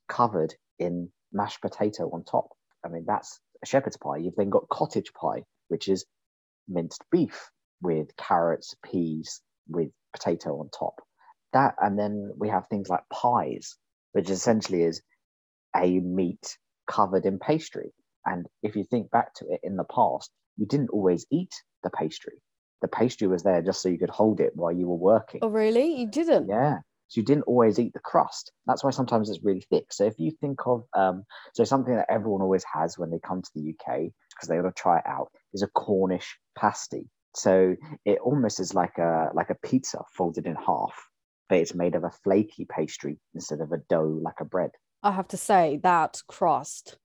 [0.08, 2.48] covered in mashed potato on top.
[2.84, 4.18] I mean, that's a shepherd's pie.
[4.18, 6.04] You've then got cottage pie, which is
[6.68, 10.94] minced beef with carrots, peas, with potato on top.
[11.52, 13.76] That, and then we have things like pies,
[14.12, 15.02] which essentially is
[15.76, 16.58] a meat
[16.90, 17.92] covered in pastry.
[18.24, 21.90] And if you think back to it in the past, you didn't always eat the
[21.90, 22.34] pastry.
[22.80, 25.40] The pastry was there just so you could hold it while you were working.
[25.42, 26.00] Oh, really?
[26.00, 26.48] You didn't?
[26.48, 26.78] Yeah.
[27.08, 28.52] So you didn't always eat the crust.
[28.66, 29.92] That's why sometimes it's really thick.
[29.92, 33.42] So if you think of, um, so something that everyone always has when they come
[33.42, 37.08] to the UK, because they want to try it out, is a Cornish pasty.
[37.34, 40.94] So it almost is like a like a pizza folded in half,
[41.48, 44.70] but it's made of a flaky pastry instead of a dough like a bread.
[45.02, 46.98] I have to say that crust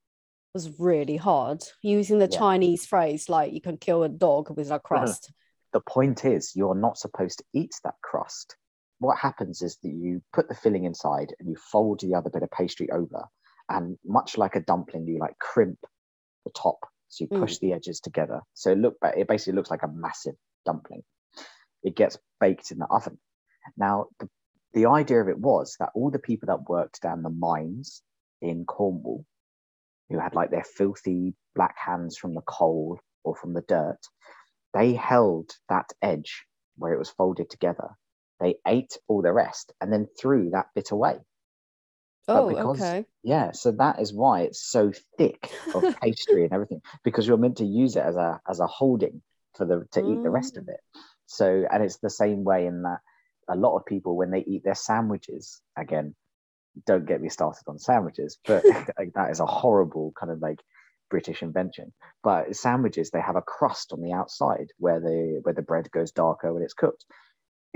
[0.53, 1.63] was really hard.
[1.81, 2.37] Using the Yeah.
[2.39, 5.31] Chinese phrase like you can kill a dog with a crust.
[5.73, 8.55] The point is, you're not supposed to eat that crust.
[8.99, 12.43] What happens is that you put the filling inside and you fold the other bit
[12.43, 13.25] of pastry over,
[13.69, 15.79] and much like a dumpling, you like crimp
[16.45, 16.79] the top,
[17.09, 17.41] so you Mm.
[17.41, 18.41] push the edges together.
[18.53, 21.03] So it look, it basically looks like a massive dumpling.
[21.83, 23.19] It gets baked in the oven.
[23.75, 24.29] Now, the,
[24.73, 28.01] the idea of it was that all the people that worked down the mines
[28.41, 29.25] in Cornwall,
[30.09, 33.99] who had like their filthy black hands from the coal or from the dirt,
[34.73, 36.45] they held that edge
[36.77, 37.89] where it was folded together.
[38.39, 41.17] They ate all the rest and then threw that bit away.
[42.27, 43.05] Oh, because- okay.
[43.23, 47.57] Yeah, so that is why it's so thick of pastry and everything because you're meant
[47.57, 49.21] to use it as a as a holding
[49.55, 50.69] for the to eat the rest of mm.
[50.69, 50.79] it.
[51.25, 52.99] So and it's the same way in that
[53.49, 56.15] a lot of people when they eat their sandwiches again,
[56.85, 58.63] don't get me started on sandwiches, but
[58.99, 60.59] like, that is a horrible kind of like
[61.09, 61.93] British invention.
[62.23, 66.11] But sandwiches they have a crust on the outside where the where the bread goes
[66.11, 66.97] darker when it's cooked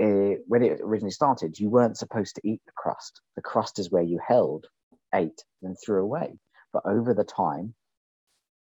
[0.00, 3.22] eh, when it originally started, you weren't supposed to eat the crust.
[3.36, 4.66] The crust is where you held,
[5.14, 6.38] ate, and threw away.
[6.72, 7.74] But over the time,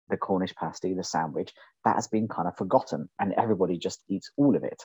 [0.08, 1.52] the Cornish pasty, the sandwich,
[1.84, 4.82] that has been kind of forgotten, and everybody just eats all of it.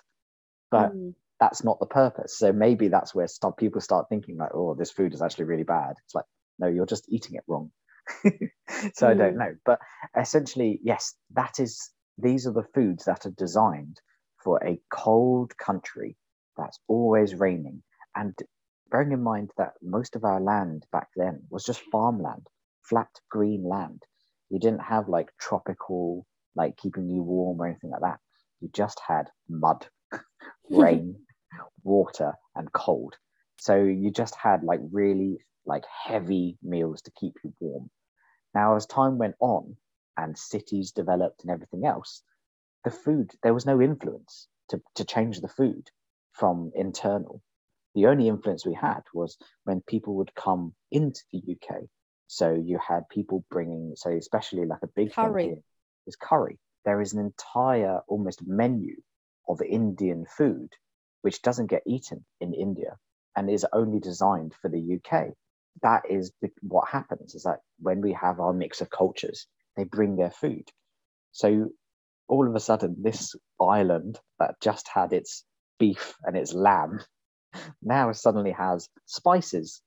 [0.72, 1.16] But Mm.
[1.42, 2.38] That's not the purpose.
[2.40, 5.66] So maybe that's where some people start thinking like, oh, this food is actually really
[5.66, 5.96] bad.
[6.06, 6.26] It's like,
[6.60, 7.72] no, you're just eating it wrong.
[8.96, 9.38] so I don't Mm.
[9.38, 9.56] know.
[9.66, 9.80] But
[10.20, 14.02] essentially, yes, that is these are the foods that are designed
[14.44, 16.18] for a cold country
[16.58, 17.84] that's always raining.
[18.16, 18.38] And
[18.92, 22.48] bearing in mind that most of our land back then was just farmland,
[22.90, 24.04] flat green land.
[24.52, 28.20] You didn't have like tropical, like keeping you warm or anything like that.
[28.62, 29.88] You just had mud,
[30.72, 31.18] rain,
[31.84, 33.16] water, and cold.
[33.58, 37.90] So you just had like really like heavy meals to keep you warm.
[38.54, 39.78] Now, as time went on
[40.18, 42.24] and cities developed and everything else,
[42.84, 45.90] the food, there was no influence to, to change the food
[46.34, 47.42] from internal.
[47.94, 51.84] The only influence we had was when people would come into the UK.
[52.28, 55.62] So you had people bringing, so especially like a big Curry.
[56.08, 56.58] is curry.
[56.86, 58.96] There is an entire almost menu
[59.48, 60.70] of Indian food
[61.22, 62.98] which doesn't get eaten in India
[63.36, 65.34] and is only designed for the UK.
[65.82, 66.32] That is
[66.62, 70.70] what happens is that when we have our mix of cultures, they bring their food.
[71.32, 71.70] So
[72.28, 75.46] all of a sudden, this island that just had its
[75.80, 77.00] beef and its lamb
[77.82, 79.82] now suddenly has spices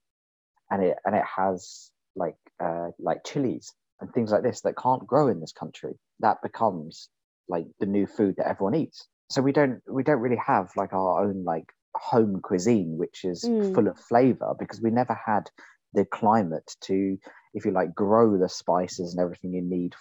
[0.71, 5.07] and it and it has like uh, like chilies and things like this that can't
[5.07, 5.95] grow in this country.
[6.21, 7.09] That becomes
[7.49, 9.07] like the new food that everyone eats.
[9.31, 13.45] So we don't we don't really have like our own like home cuisine which is
[13.45, 13.75] Mm.
[13.75, 15.51] full of flavor because we never had
[15.93, 17.17] the climate to
[17.55, 19.95] if you like grow the spices and everything you need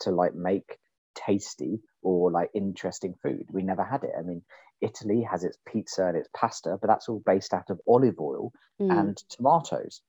[0.00, 0.78] to like make
[1.14, 3.44] tasty or like interesting food.
[3.52, 4.12] We never had it.
[4.18, 4.42] I mean,
[4.80, 8.52] Italy has its pizza and its pasta, but that's all based out of olive oil
[8.80, 8.96] Mm.
[8.98, 10.00] and tomatoes,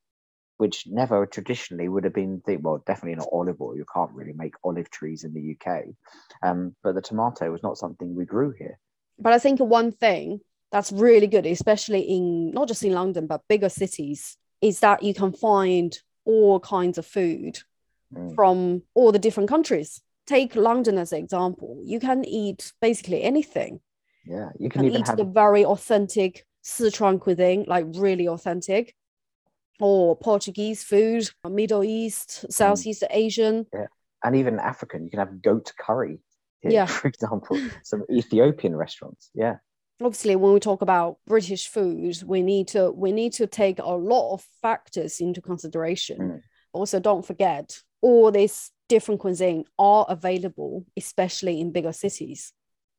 [0.59, 3.77] which never traditionally would have been the well, definitely not olive oil.
[3.77, 5.85] You can't really make olive trees in the UK.
[6.43, 8.77] Um, but the tomato was not something we grew here.
[9.17, 13.47] But I think one thing that's really good, especially in not just in London, but
[13.47, 17.59] bigger cities, is that you can find all kinds of food
[18.13, 18.33] Mm.
[18.33, 20.01] from all the different countries.
[20.25, 21.79] Take London as an example.
[21.85, 23.81] You can eat basically anything.
[24.25, 28.27] Yeah, you You can can even eat have the very authentic Sichuan cuisine, like really
[28.27, 28.95] authentic,
[29.79, 32.51] or Portuguese food, Middle East, Mm.
[32.53, 33.65] Southeast Asian.
[34.23, 35.03] and even African.
[35.05, 36.19] You can have goat curry.
[36.61, 36.85] Here, Yeah.
[36.87, 39.31] for example, some Ethiopian restaurants.
[39.33, 39.57] Yeah,
[40.01, 43.95] obviously when we talk about british food we need to we need to take a
[44.13, 46.41] lot of factors into consideration Mm.
[46.73, 47.65] also don't forget
[48.01, 52.53] all these different cuisine are available especially in bigger cities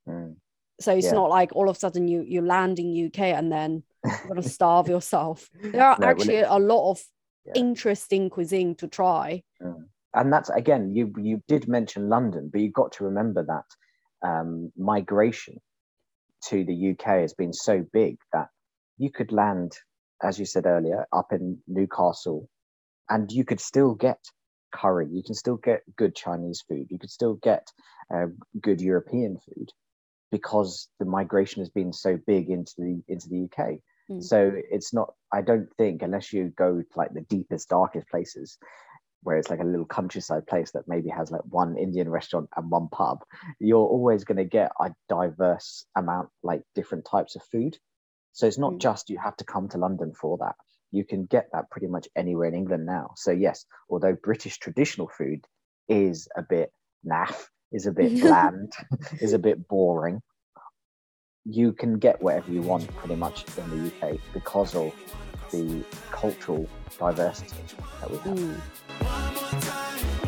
[0.06, 0.36] Mm.
[0.80, 1.12] so it's Yeah.
[1.20, 4.48] not like all of a sudden you you land in uk and then you're to
[4.48, 5.50] starve yourself.
[5.72, 7.02] There are No, actually a lot of
[7.46, 7.54] Yeah.
[7.54, 9.42] interesting cuisine to try.
[10.12, 13.68] And that's again you you did mention london but you've got to remember that
[14.28, 15.60] um, migration
[16.48, 18.48] to the uk has been so big that
[18.98, 19.72] you could land
[20.22, 22.48] as you said earlier up in newcastle
[23.08, 24.18] and you could still get
[24.74, 25.08] curry.
[25.10, 26.86] You can still get good chinese food.
[26.90, 27.66] You could still get
[28.14, 28.26] uh,
[28.60, 29.68] good european food
[30.30, 33.78] because the migration has been so big into the into the uk
[34.10, 34.20] Mm.
[34.20, 38.58] so it's not i don't think unless you go to like the deepest darkest places
[39.22, 42.70] where it's like a little countryside place that maybe has like one Indian restaurant and
[42.70, 43.22] one pub,
[43.58, 47.76] you're always going to get a diverse amount, like different types of food.
[48.32, 48.78] So it's not mm.
[48.78, 50.54] just you have to come to London for that.
[50.90, 53.12] You can get that pretty much anywhere in England now.
[53.16, 55.46] So yes, although British traditional food
[55.88, 56.72] is a bit
[57.06, 58.72] naff, is a bit bland,
[59.20, 60.20] is a bit boring,
[61.44, 64.94] you can get whatever you want pretty much in the UK because of
[65.50, 66.68] the cultural
[66.98, 67.56] diversity
[68.00, 68.38] that we have.
[68.38, 70.19] Mm.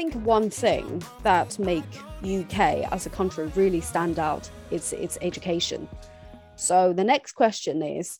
[0.00, 1.84] Think one thing that make
[2.22, 5.86] UK as a country really stand out is its education.
[6.56, 8.18] So the next question is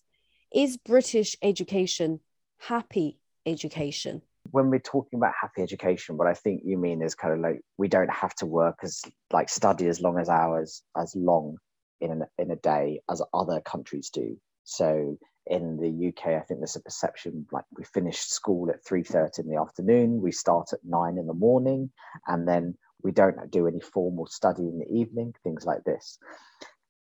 [0.54, 2.20] is British education
[2.58, 4.20] happy education?
[4.50, 7.62] When we're talking about happy education, what I think you mean is kind of like
[7.78, 9.00] we don't have to work as
[9.32, 11.56] like study as long as hours as long
[12.02, 14.36] in an, in a day as other countries do.
[14.64, 15.16] So
[15.46, 19.48] in the UK, I think there's a perception like we finish school at 3.30 in
[19.48, 21.90] the afternoon, we start at nine in the morning,
[22.26, 26.18] and then we don't do any formal study in the evening, things like this.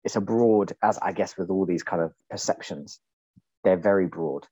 [0.04, 3.00] It's a broad, as I guess with all these kind of perceptions,
[3.64, 4.46] they're very broad.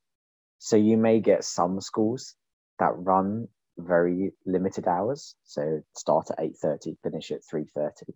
[0.59, 2.35] So you may get some schools
[2.79, 8.11] that run very limited hours, so start at 8.30, finish at 3.30.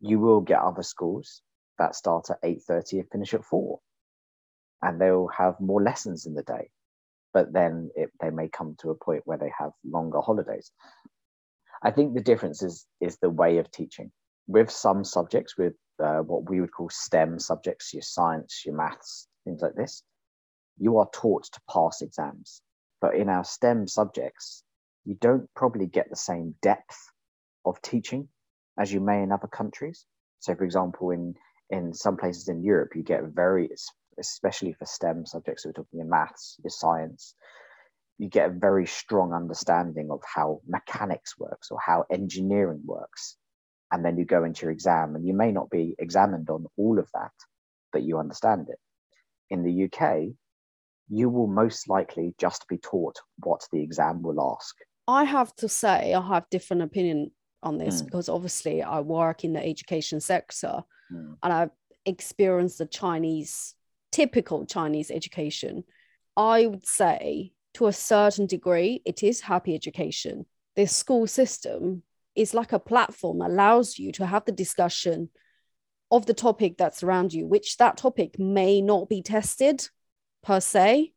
[0.00, 1.42] You will get other schools
[1.78, 3.78] that start at 8.30 and finish at 4
[4.82, 6.70] and they'll have more lessons in the day
[7.32, 10.70] but then it, they may come to a point where they have longer holidays.
[11.82, 14.10] I think the difference is is the way of teaching.
[14.46, 19.26] With some subjects with uh, what we would call stem subjects your science your maths
[19.44, 20.02] things like this
[20.78, 22.62] you are taught to pass exams.
[23.00, 24.64] But in our stem subjects
[25.04, 26.98] you don't probably get the same depth
[27.64, 28.28] of teaching
[28.78, 30.06] as you may in other countries.
[30.40, 31.34] So for example in
[31.70, 33.66] in some places in Europe, you get very
[34.18, 37.34] especially for STEM subjects, so we're talking in maths, your science,
[38.18, 43.36] you get a very strong understanding of how mechanics works or how engineering works.
[43.92, 46.98] And then you go into your exam, and you may not be examined on all
[46.98, 47.32] of that,
[47.92, 48.78] but you understand it.
[49.50, 50.34] In the UK,
[51.08, 54.76] you will most likely just be taught what the exam will ask.
[55.06, 57.30] I have to say, I have different opinion
[57.62, 58.04] on this mm.
[58.04, 61.36] because obviously I work in the education sector mm.
[61.42, 61.70] and I've
[62.04, 63.74] experienced the Chinese
[64.12, 65.84] typical Chinese education,
[66.36, 70.46] I would say to a certain degree, it is happy education.
[70.76, 72.02] The school system
[72.34, 75.28] is like a platform allows you to have the discussion
[76.10, 79.86] of the topic that's around you, which that topic may not be tested
[80.42, 81.12] per se,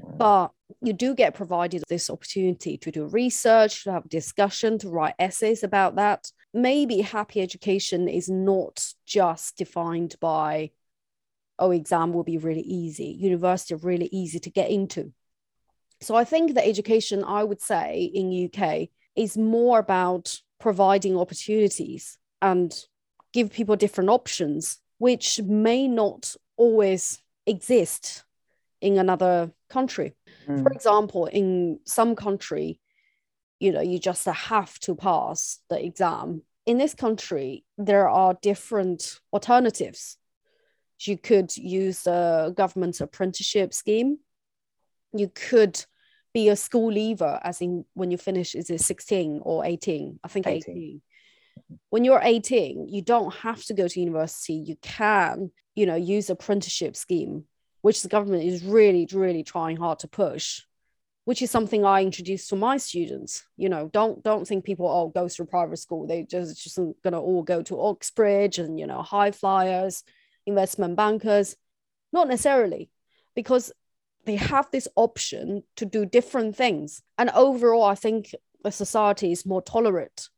[0.00, 0.18] mm.
[0.18, 5.14] but you do get provided this opportunity to do research, to have discussion, to write
[5.18, 6.30] essays about that.
[6.52, 10.70] Maybe happy education is not just defined by
[11.58, 15.12] oh, exam will be really easy, university really easy to get into.
[16.00, 22.18] So I think the education, I would say, in UK is more about providing opportunities
[22.40, 22.72] and
[23.32, 28.24] give people different options, which may not always exist
[28.80, 30.14] in another country.
[30.46, 30.62] Mm.
[30.62, 32.80] For example, in some country,
[33.58, 36.42] you know, you just have to pass the exam.
[36.64, 40.17] In this country, there are different alternatives
[41.06, 44.18] you could use a government apprenticeship scheme.
[45.12, 45.84] You could
[46.34, 50.20] be a school leaver, as in when you finish, is it 16 or 18?
[50.22, 50.76] I think 18.
[50.76, 51.02] 18.
[51.90, 54.54] When you're 18, you don't have to go to university.
[54.54, 57.44] You can, you know, use apprenticeship scheme,
[57.82, 60.62] which the government is really, really trying hard to push
[61.28, 63.44] which is something I introduce to my students.
[63.58, 66.06] You know, don't don't think people oh go through private school.
[66.06, 70.04] They just just gonna all go to Oxbridge and you know high flyers
[70.48, 71.54] investment bankers?
[72.12, 72.90] Not necessarily,
[73.36, 73.70] because
[74.24, 77.02] they have this option to do different things.
[77.16, 78.34] And overall, I think
[78.64, 80.28] the society is more tolerant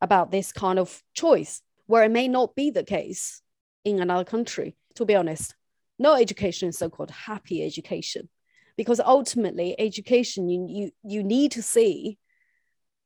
[0.00, 3.42] about this kind of choice, where it may not be the case
[3.84, 4.74] in another country.
[4.96, 5.54] To be honest,
[5.98, 8.28] no education is so called happy education,
[8.76, 12.18] because ultimately, education, you, you, you need to see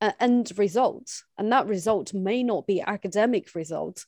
[0.00, 4.06] an end result, and that result may not be academic result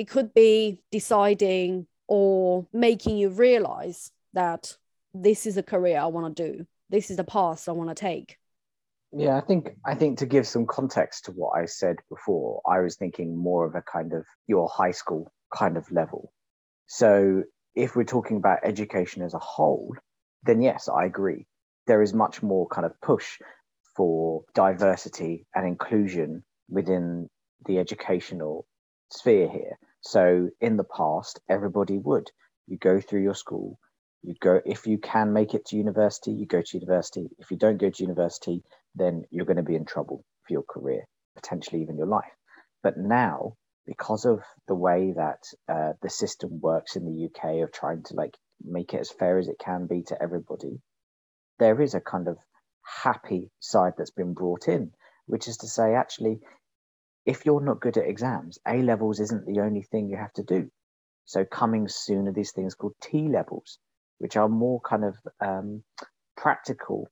[0.00, 4.74] it could be deciding or making you realize that
[5.12, 6.66] this is a career I want to do.
[6.88, 8.38] This is the path I want to take.
[9.12, 12.80] Yeah, I think I think to give some context to what I said before, I
[12.80, 16.32] was thinking more of a kind of your high school kind of level.
[16.86, 17.42] So
[17.74, 19.94] if we're talking about education as a whole,
[20.44, 21.46] then yes, I agree.
[21.86, 23.38] there is much more kind of push
[23.96, 27.28] for diversity and inclusion within
[27.66, 28.66] the educational
[29.10, 29.76] sphere here.
[30.00, 32.30] So in the past, everybody would.
[32.66, 33.78] You go through your school,
[34.22, 37.28] you go if you can make it to university, you go to university.
[37.38, 38.62] If you don't go to university,
[38.94, 41.04] then you're going to be in trouble for your career,
[41.36, 42.32] potentially even your life.
[42.82, 43.54] But now,
[43.86, 48.14] because of the way that uh, the system works in the UK of trying to
[48.14, 50.80] like make it as fair as it can be to everybody,
[51.58, 52.38] there is a kind of
[53.02, 54.92] happy side that's been brought in,
[55.26, 56.40] which is to say, actually,
[57.26, 60.42] if you're not good at exams, A levels isn't the only thing you have to
[60.42, 60.70] do.
[61.24, 63.78] So coming soon are these things called T levels,
[64.18, 65.84] which are more kind of um,
[66.36, 67.08] practical.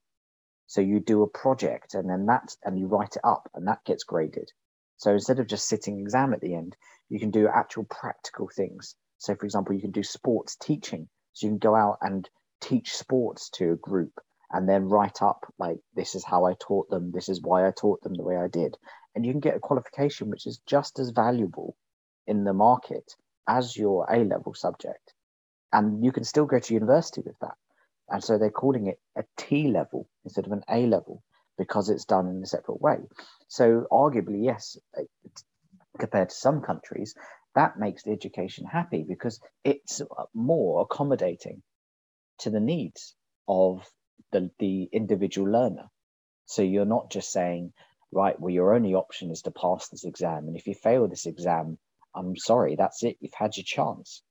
[0.67, 3.85] So you do a project and then that and you write it up and that
[3.85, 4.51] gets graded.
[4.97, 6.77] So instead of just sitting exam at the end,
[7.09, 8.97] you can do actual practical things.
[9.19, 11.09] So for example, you can do sports teaching.
[11.33, 12.29] So you can go out and
[12.61, 14.13] teach sports to a group
[14.51, 17.71] and then write up like this is how I taught them, this is why I
[17.71, 18.77] taught them the way I did.
[19.19, 21.75] And you can get a qualification which is just as valuable
[22.29, 23.17] in the market
[23.49, 25.13] as your A level subject.
[25.73, 27.57] And you can still go to university with that.
[28.09, 31.25] And so they're calling it a T level instead of an A level
[31.59, 32.99] because it's done in a separate way.
[33.49, 35.03] So, arguably, yes, uh,
[35.99, 37.17] compared to some countries,
[37.57, 41.65] that makes the education happy because it's uh, more accommodating
[42.39, 43.17] to the needs
[43.49, 43.85] of
[44.31, 45.89] the, the individual learner.
[46.47, 47.73] So you're not just saying,
[48.13, 50.49] right, well, your only option is to pass this exam.
[50.49, 51.79] And if you fail this exam,
[52.15, 53.17] I'm sorry, that's it.
[53.21, 54.23] You've had your chance.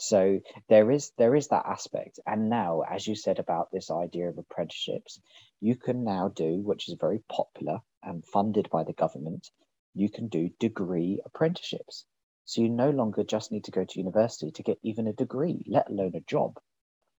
[0.00, 2.20] So there is there is that aspect.
[2.26, 5.20] And now, as you said about this idea of apprenticeships,
[5.60, 9.50] you can now do, which is very popular and funded by the government,
[9.94, 12.04] you can do degree apprenticeships.
[12.44, 15.64] So you no longer just need to go to university to get even a degree,
[15.66, 16.58] let alone a job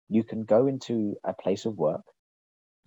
[0.08, 2.04] you can go into a place of work.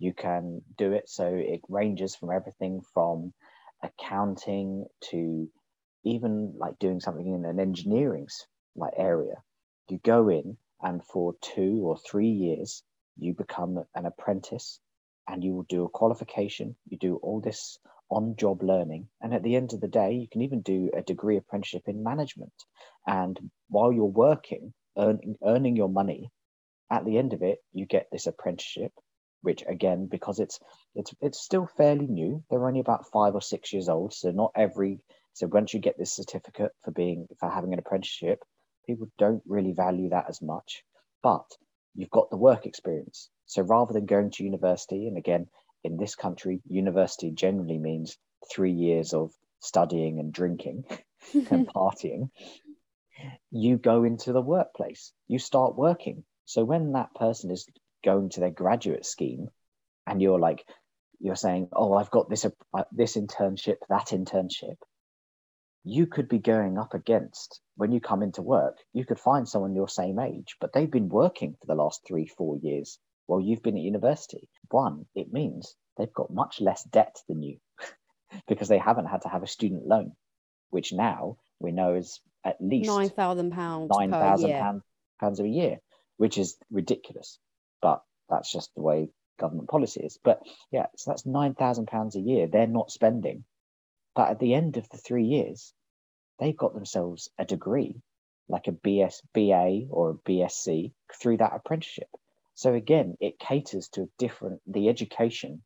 [0.02, 3.32] You can do it so it ranges from everything from
[3.84, 5.48] accounting to
[6.02, 8.26] even like doing something in an engineering
[8.74, 9.36] like area.
[9.88, 12.82] You go in and for two or three years
[13.16, 14.80] you become an apprentice
[15.28, 16.74] and you will do a qualification.
[16.88, 17.78] You do all this
[18.10, 19.06] on job learning.
[19.20, 22.02] And at the end of the day, you can even do a degree apprenticeship in
[22.02, 22.52] management.
[23.06, 23.38] And
[23.68, 26.32] while you're working, earning, earning your money,
[26.90, 28.92] at the end of it, you get this apprenticeship,
[29.42, 30.58] which again, because it's
[30.94, 34.12] it's it's still fairly new, they're only about five or six years old.
[34.12, 35.00] So not every
[35.34, 38.40] so once you get this certificate for being for having an apprenticeship,
[38.86, 40.84] people don't really value that as much.
[41.22, 41.44] But
[41.94, 43.28] you've got the work experience.
[43.46, 45.48] So rather than going to university, and again,
[45.84, 48.16] in this country, university generally means
[48.50, 50.84] three years of studying and drinking
[51.50, 52.30] and partying.
[53.50, 57.66] You go into the workplace, you start working, so when that person is
[58.02, 59.48] going to their graduate scheme,
[60.06, 60.64] and you're like,
[61.20, 64.76] you're saying, "Oh, I've got this uh, this internship, that internship,"
[65.84, 68.78] you could be going up against when you come into work.
[68.92, 72.26] You could find someone your same age, but they've been working for the last three,
[72.26, 74.48] four years while you've been at university.
[74.70, 77.58] One, it means they've got much less debt than you
[78.48, 80.12] because they haven't had to have a student loan,
[80.70, 84.82] which now we know is at least nine thousand pounds nine thousand
[85.20, 85.78] pounds a year
[86.22, 87.40] which is ridiculous.
[87.82, 90.18] But that's just the way government policy is.
[90.22, 93.44] But yeah, so that's nine thousand pounds a year they're not spending.
[94.14, 95.74] But at the end of the three years,
[96.38, 98.00] they've got themselves a degree,
[98.48, 102.08] like a BS, BA or a BSc through that apprenticeship.
[102.54, 104.60] So again, it caters to a different.
[104.66, 105.62] The education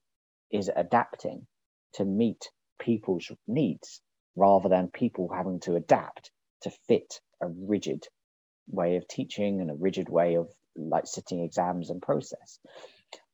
[0.50, 1.46] is adapting
[1.94, 4.00] to meet people's needs
[4.36, 6.30] rather than people having to adapt
[6.62, 8.06] to fit a rigid
[8.68, 12.58] way of teaching and a rigid way of like sitting exams and process.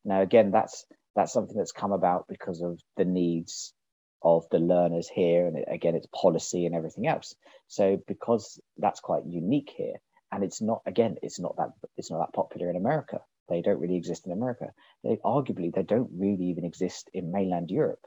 [0.05, 0.85] Now, again, that's
[1.15, 3.75] that's something that's come about because of the needs
[4.23, 7.35] of the learners here, and again, it's policy and everything else.
[7.67, 9.97] So, because that's quite unique here,
[10.31, 13.21] and it's not again, it's not that it's not that popular in America.
[13.49, 14.73] They don't really exist in America.
[15.05, 18.01] They arguably they don't really even exist in mainland Europe.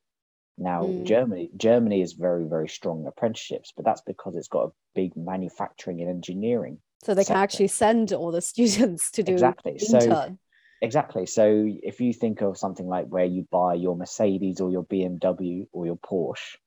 [0.58, 1.06] Now, mm.
[1.06, 6.02] Germany Germany is very very strong apprenticeships, but that's because it's got a big manufacturing
[6.02, 10.02] and engineering so they can actually send all the students to do exactly intern.
[10.02, 10.38] so
[10.82, 14.84] exactly so if you think of something like where you buy your mercedes or your
[14.84, 16.58] bmw or your porsche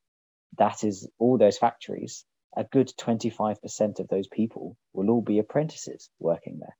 [0.57, 2.24] that is all those factories
[2.57, 6.76] a good 25% of those people will all be apprentices working there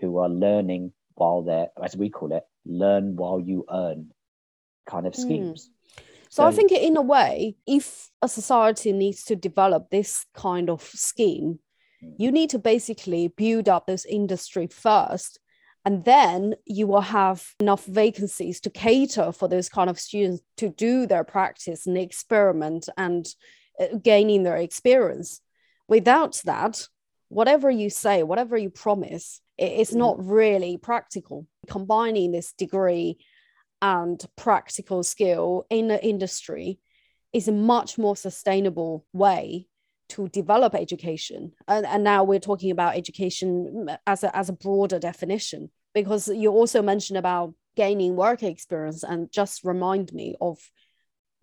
[0.00, 4.10] who are learning while they're as we call it learn while you earn
[4.86, 5.22] kind of hmm.
[5.22, 5.72] schemes mm.
[6.30, 10.68] So, so, I think in a way, if a society needs to develop this kind
[10.68, 11.58] of scheme,
[12.00, 15.38] you need to basically build up this industry first
[15.84, 20.68] and then you will have enough vacancies to cater for those kind of students to
[20.68, 23.26] do their practice and experiment and
[23.80, 25.40] uh, gaining their experience.
[25.86, 26.86] Without that
[27.28, 31.46] whatever you say whatever you promise it's not really practical.
[31.68, 33.18] Combining this degree
[33.82, 36.78] and practical skill in the industry
[37.32, 39.66] is a much more sustainable way
[40.10, 41.52] to develop education.
[41.66, 46.50] And, and now we're talking about education as a, as a broader definition because you
[46.50, 50.58] also mentioned about gaining work experience and just remind me of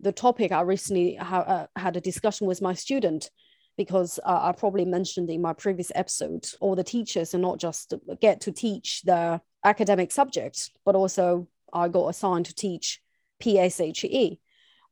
[0.00, 3.30] the topic i recently ha- uh, had a discussion with my student
[3.78, 7.94] because uh, i probably mentioned in my previous episode all the teachers are not just
[8.20, 13.00] get to teach the academic subjects but also i got assigned to teach
[13.42, 14.38] pshe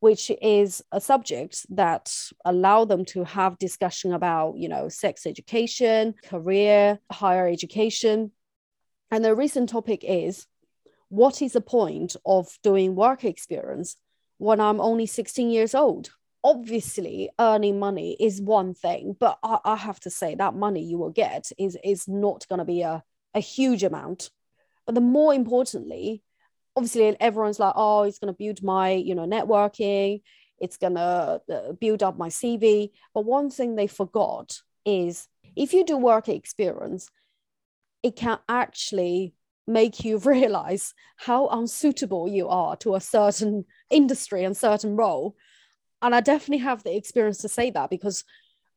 [0.05, 6.13] which is a subject that allow them to have discussion about you know sex education
[6.23, 8.31] career higher education.
[9.09, 10.45] And the recent topic is
[11.09, 13.95] what is the point of doing work experience
[14.37, 16.11] when i'm only 16 years old?
[16.43, 20.99] Obviously earning money is one thing but i, I have to say that money you
[20.99, 23.03] will get is is not going to be a,
[23.33, 24.29] a huge amount.
[24.85, 26.21] But the more importantly
[26.75, 30.21] obviously everyone's like oh it's going to build my you know networking.
[30.59, 35.73] It's going to uh, build up my cv but one thing they forgot is if
[35.73, 37.09] you do work experience
[38.03, 39.33] it can actually
[39.67, 45.35] make you realize how unsuitable you are to a certain industry and certain role.
[46.01, 48.23] And i definitely have the experience to say that because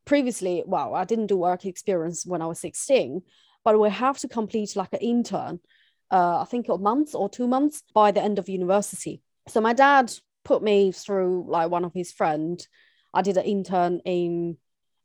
[0.06, 3.20] previously well i didn't do work experience when i was 16
[3.64, 5.60] but we have to complete like an intern
[6.10, 9.22] uh, I think a month or two months by the end of university.
[9.48, 10.12] So my dad
[10.44, 12.66] put me through like one of his friend.
[13.12, 14.56] I did an intern in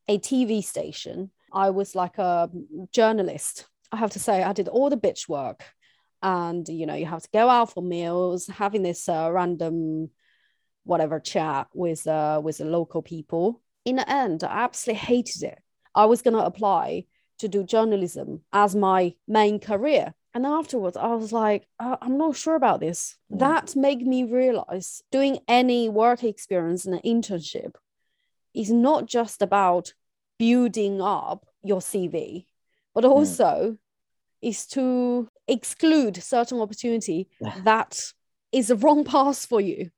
[0.08, 1.32] a TV station.
[1.52, 2.50] I was like a
[2.92, 3.68] journalist.
[3.92, 5.64] I have to say, I did all the bitch work,
[6.22, 10.10] and you know, you have to go out for meals, having this uh, random
[10.86, 13.62] whatever chat with uh, with the local people.
[13.86, 15.60] In the end, I absolutely hated it.
[15.94, 17.06] I was going to apply
[17.40, 22.36] to do journalism as my main career and afterwards i was like uh, i'm not
[22.36, 23.40] sure about this mm.
[23.40, 27.76] that made me realize doing any work experience in an internship
[28.54, 29.94] is not just about
[30.40, 32.46] building up your cv
[32.94, 33.78] but also mm.
[34.42, 37.28] is to exclude certain opportunity
[37.64, 38.02] that
[38.52, 39.90] is the wrong path for you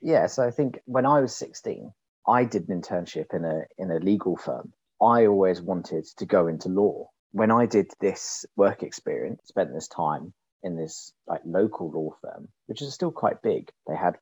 [0.00, 1.92] yeah so i think when i was 16
[2.26, 6.46] i did an internship in a in a legal firm i always wanted to go
[6.46, 10.32] into law when I did this work experience, spent this time
[10.62, 13.72] in this like local law firm, which is still quite big.
[13.88, 14.18] They had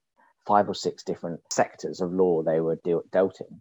[0.47, 3.61] five or six different sectors of law they were de- dealt in.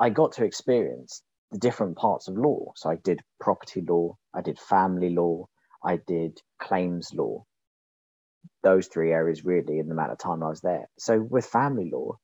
[0.00, 1.22] I got to experience
[1.52, 2.72] the different parts of law.
[2.74, 5.46] So I did property law, I did family law,
[5.84, 7.44] I did claims law.
[8.64, 10.90] Those three areas really in the amount of time I was there.
[10.98, 12.18] So with family law,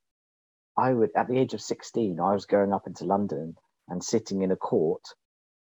[0.76, 3.54] I would at the age of 16, I was going up into London
[3.88, 5.04] and sitting in a court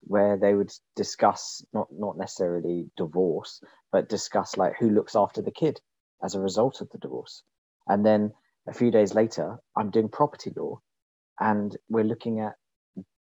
[0.01, 5.51] where they would discuss not not necessarily divorce, but discuss like who looks after the
[5.51, 5.79] kid
[6.23, 7.43] as a result of the divorce.
[7.87, 8.31] And then
[8.67, 10.79] a few days later, I'm doing property law,
[11.39, 12.53] and we're looking at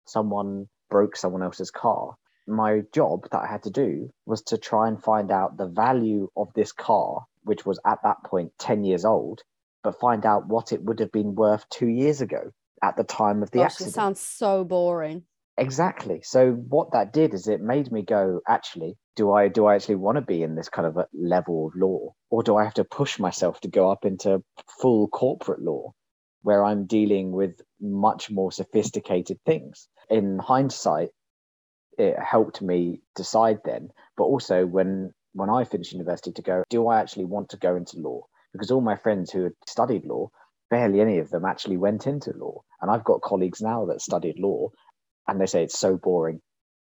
[0.06, 2.16] someone broke someone else's car.
[2.48, 6.30] My job that I had to do was to try and find out the value
[6.38, 9.42] of this car, which was at that point 10 years old,
[9.84, 12.52] but find out what it would have been worth two years ago
[12.84, 13.94] at the time of the Gosh, accident.
[13.94, 15.24] It sounds so boring.
[15.58, 16.22] Exactly.
[16.22, 19.96] So what that did is it made me go, actually, do I do I actually
[19.96, 22.74] want to be in this kind of a level of law, or do I have
[22.76, 24.44] to push myself to go up into
[24.82, 25.94] full corporate law,
[26.42, 29.88] where I'm dealing with much more sophisticated things?
[30.10, 31.12] In hindsight,
[31.98, 36.88] it helped me decide then, but also when when I finished university to go, do
[36.88, 38.22] I actually want to go into law?
[38.54, 40.30] Because all my friends who had studied law,
[40.70, 42.62] barely any of them actually went into law.
[42.82, 44.70] And I've got colleagues now that studied law
[45.28, 46.42] and they say it's so boring.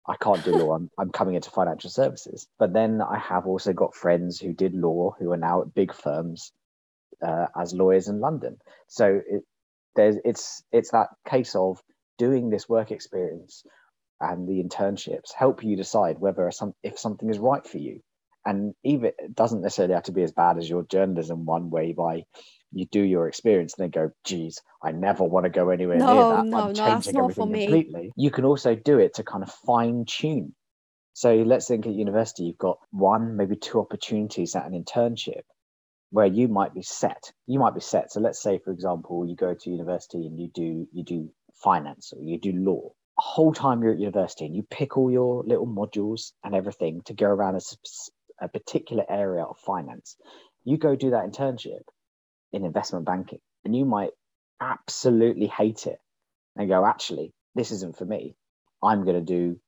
[0.07, 0.75] I can't do law.
[0.75, 2.47] I'm, I'm coming into financial services.
[2.57, 5.93] But then I have also got friends who did law who are now at big
[5.93, 6.51] firms
[7.25, 8.57] uh, as lawyers in London.
[8.87, 9.43] So it,
[9.95, 11.81] there's it's it's that case of
[12.17, 13.63] doing this work experience
[14.21, 18.01] and the internships help you decide whether some if something is right for you.
[18.45, 21.93] And even it doesn't necessarily have to be as bad as your journalism one way
[21.93, 22.23] by
[22.71, 26.13] you do your experience and then go, geez, I never want to go anywhere no,
[26.13, 26.45] near that.
[26.45, 28.11] No, I'm changing no, everything completely.
[28.15, 30.53] You can also do it to kind of fine tune.
[31.13, 35.41] So let's think at university, you've got one, maybe two opportunities at an internship
[36.11, 37.31] where you might be set.
[37.45, 38.11] You might be set.
[38.11, 42.13] So let's say, for example, you go to university and you do you do finance
[42.15, 42.91] or you do law.
[43.17, 47.01] A whole time you're at university and you pick all your little modules and everything
[47.05, 50.15] to go around a, a particular area of finance.
[50.63, 51.81] You go do that internship
[52.51, 54.11] in investment banking, and you might
[54.61, 55.99] absolutely hate it
[56.55, 58.35] and go, actually, this isn't for me.
[58.83, 59.59] I'm going to do,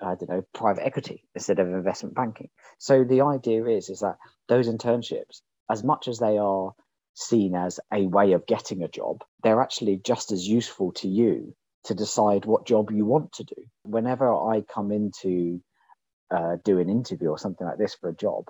[0.00, 2.48] I don't know, private equity instead of investment banking.
[2.78, 4.16] So the idea is, is that
[4.48, 6.72] those internships, as much as they are
[7.14, 11.54] seen as a way of getting a job, they're actually just as useful to you
[11.84, 13.62] to decide what job you want to do.
[13.84, 15.60] Whenever I come into
[16.30, 18.44] uh, do an interview or something like this for a job,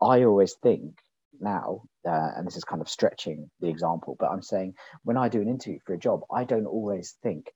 [0.00, 0.98] I always think
[1.44, 4.74] now, uh, and this is kind of stretching the example, but I'm saying
[5.04, 7.52] when I do an interview for a job, I don't always think,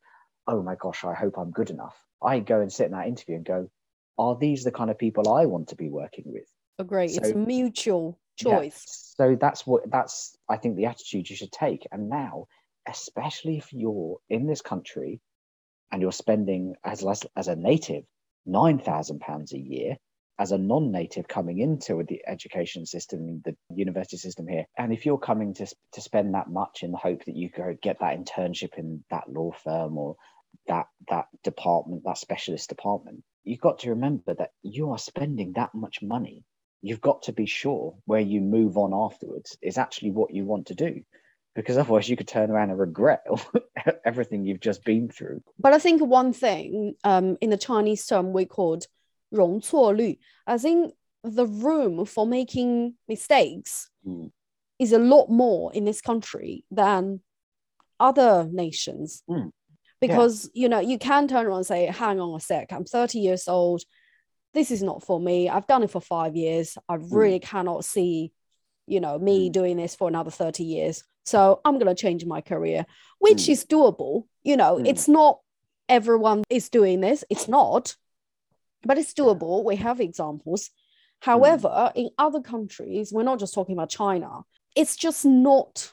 [0.46, 1.96] oh my gosh, I hope I'm good enough.
[2.22, 3.70] I go and sit in that interview and go,
[4.18, 6.46] are these the kind of people I want to be working with?
[6.78, 7.08] Agree.
[7.08, 9.14] So, it's a mutual choice.
[9.18, 11.86] Yeah, so that's what that's I think the attitude you should take.
[11.90, 12.46] And now,
[12.86, 15.20] especially if you're in this country
[15.90, 18.04] and you're spending as less as a native
[18.46, 19.96] nine thousand pounds a year,
[20.38, 25.18] as a non-native coming into the education system, the university system here, and if you're
[25.18, 28.78] coming to to spend that much in the hope that you could get that internship
[28.78, 30.16] in that law firm or
[30.66, 35.74] that that department, that specialist department, you've got to remember that you are spending that
[35.74, 36.44] much money.
[36.82, 40.66] You've got to be sure where you move on afterwards is actually what you want
[40.66, 41.02] to do
[41.56, 43.24] because otherwise you could turn around and regret
[44.04, 45.42] everything you've just been through.
[45.58, 48.86] But I think one thing um, in the Chinese term we called
[49.29, 50.93] 容错率, I think
[51.23, 54.31] the room for making mistakes mm.
[54.77, 57.21] is a lot more in this country than
[57.99, 59.23] other nations.
[59.29, 59.51] Mm.
[59.99, 60.61] Because yeah.
[60.61, 63.47] you know, you can turn around and say, hang on a sec, I'm 30 years
[63.47, 63.81] old.
[64.53, 65.49] This is not for me.
[65.49, 66.77] I've done it for five years.
[66.87, 67.07] I mm.
[67.09, 67.43] really mm.
[67.43, 68.33] cannot see,
[68.85, 69.51] you know, me mm.
[69.51, 71.03] doing this for another 30 years.
[71.25, 72.85] So I'm going to change my career,
[73.19, 73.49] which mm.
[73.49, 74.25] is doable.
[74.43, 74.87] You know, mm.
[74.87, 75.39] it's not
[75.87, 77.95] everyone is doing this, it's not,
[78.84, 79.64] but it's doable.
[79.64, 80.70] We have examples.
[81.20, 81.92] However, mm.
[81.94, 84.42] in other countries, we're not just talking about China,
[84.76, 85.92] it's just not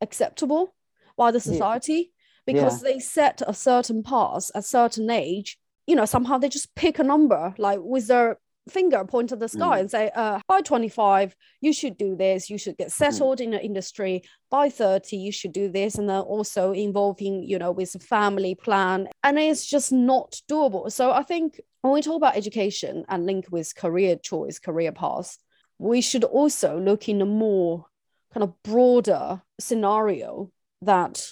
[0.00, 0.74] acceptable
[1.16, 2.12] by the society
[2.46, 2.52] yeah.
[2.52, 2.92] because yeah.
[2.92, 5.58] they set a certain pass at a certain age.
[5.86, 8.38] You know, somehow they just pick a number like with their
[8.68, 9.80] finger point at the sky mm.
[9.80, 12.50] and say, uh, by 25, you should do this.
[12.50, 12.92] You should get mm.
[12.92, 13.44] settled mm.
[13.44, 14.22] in the industry.
[14.50, 15.96] By 30, you should do this.
[15.96, 19.08] And then also involving, you know, with a family plan.
[19.22, 20.90] And it's just not doable.
[20.90, 25.38] So I think when we talk about education and link with career choice, career paths,
[25.78, 27.86] we should also look in a more
[28.32, 30.50] kind of broader scenario
[30.82, 31.26] that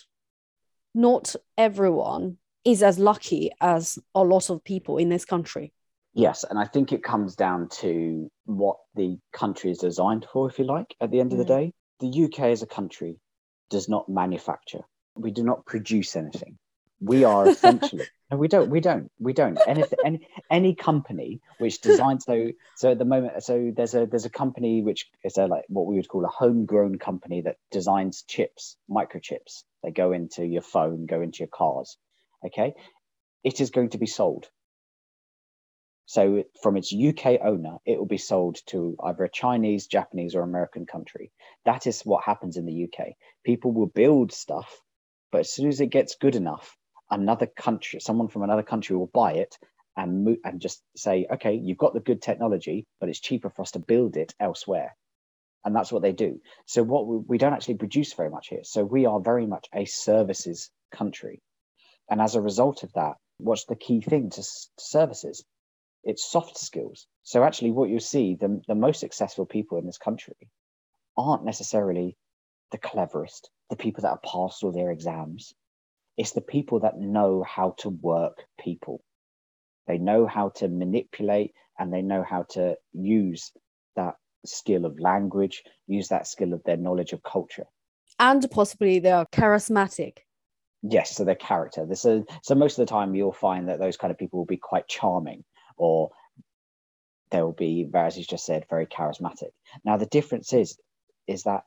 [0.95, 5.72] not everyone is as lucky as a lot of people in this country.
[6.14, 10.58] Yes, and I think it comes down to what the country is designed for, if
[10.60, 11.40] you like, at the end mm.
[11.40, 11.58] of the mm.
[11.58, 11.72] day.
[12.00, 13.18] The UK as a country
[13.68, 14.82] does not manufacture.
[15.16, 16.58] We do not produce anything.
[17.00, 19.58] We are essentially no, we don't, we don't, we don't.
[19.66, 24.24] Any any any company which designs so so at the moment, so there's a there's
[24.24, 28.22] a company which is a like what we would call a homegrown company that designs
[28.26, 29.64] chips, microchips.
[29.82, 31.96] They go into your phone, go into your cars.
[32.44, 32.74] Okay.
[33.42, 34.48] It is going to be sold
[36.07, 40.42] so from its UK owner, it will be sold to either a Chinese, Japanese, or
[40.42, 41.32] American country.
[41.64, 43.14] That is what happens in the UK.
[43.44, 44.80] People will build stuff,
[45.32, 46.76] but as soon as it gets good enough,
[47.11, 49.59] another country, someone from another country will buy it
[49.96, 53.62] and mo- and just say, okay, you've got the good technology, but it's cheaper for
[53.62, 54.96] us to build it elsewhere.
[55.64, 56.40] And that's what they do.
[56.66, 58.64] So what we, we don't actually produce very much here.
[58.64, 61.40] So we are very much a services country.
[62.11, 65.42] And as a result of that, what's the key thing to, to services?
[66.05, 67.07] It's soft skills.
[67.22, 70.50] So actually, what you'll see, the, the most successful people in this country
[71.16, 72.16] aren't necessarily
[72.72, 75.55] the cleverest, the people that have passed all their exams.
[76.16, 79.02] It's the people that know how to work people.
[79.86, 83.52] They know how to manipulate and they know how to use
[83.96, 84.14] that
[84.46, 87.66] skill of language, use that skill of their knowledge of culture.
[88.18, 90.18] And possibly they are charismatic.
[90.82, 91.86] Yes, so their character.
[91.86, 94.46] This is, so most of the time you'll find that those kind of people will
[94.46, 95.44] be quite charming
[95.76, 96.10] or
[97.30, 99.50] they'll be, as you just said, very charismatic.
[99.84, 100.78] Now, the difference is,
[101.26, 101.64] is that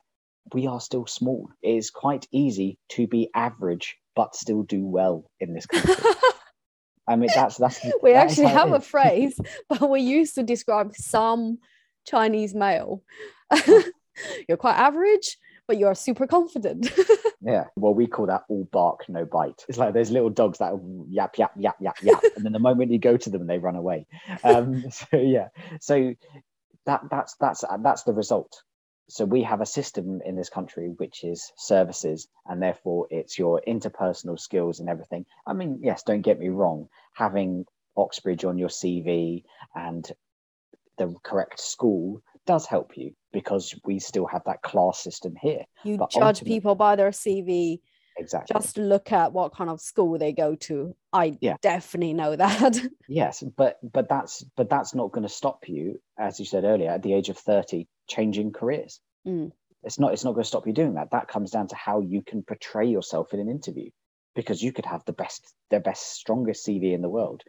[0.52, 1.50] we are still small.
[1.62, 5.94] It is quite easy to be average but still do well in this country.
[7.08, 7.80] I mean, that's that's.
[8.02, 9.38] We that actually have a phrase,
[9.68, 11.58] but we used to describe some
[12.04, 13.02] Chinese male.
[14.48, 15.38] You're quite average,
[15.68, 16.90] but you're super confident.
[17.40, 17.64] Yeah.
[17.76, 19.64] Well, we call that all bark, no bite.
[19.68, 20.72] It's like those little dogs that
[21.08, 22.22] yap, yap, yap, yap, yap.
[22.36, 24.06] and then the moment you go to them, they run away.
[24.42, 25.48] Um, so yeah.
[25.80, 26.14] So
[26.86, 28.62] that that's that's that's the result.
[29.10, 33.62] So we have a system in this country which is services, and therefore it's your
[33.66, 35.24] interpersonal skills and everything.
[35.46, 37.66] I mean, yes, don't get me wrong, having
[37.96, 40.10] Oxbridge on your CV and
[40.98, 45.64] the correct school does help you because we still have that class system here.
[45.84, 47.80] You But judge people by their CV.
[48.16, 48.52] Exactly.
[48.52, 50.96] Just look at what kind of school they go to.
[51.12, 51.56] I Yeah.
[51.62, 52.76] definitely know that.
[53.08, 56.90] Yes, but but that's but that's not going to stop you, as you said earlier,
[56.90, 59.00] at the age of thirty, changing careers.
[59.26, 59.52] Mm.
[59.84, 61.12] It's not it's not going to stop you doing that.
[61.12, 63.90] That comes down to how you can portray yourself in an interview,
[64.34, 67.42] because you could have the best the best strongest CV in the world,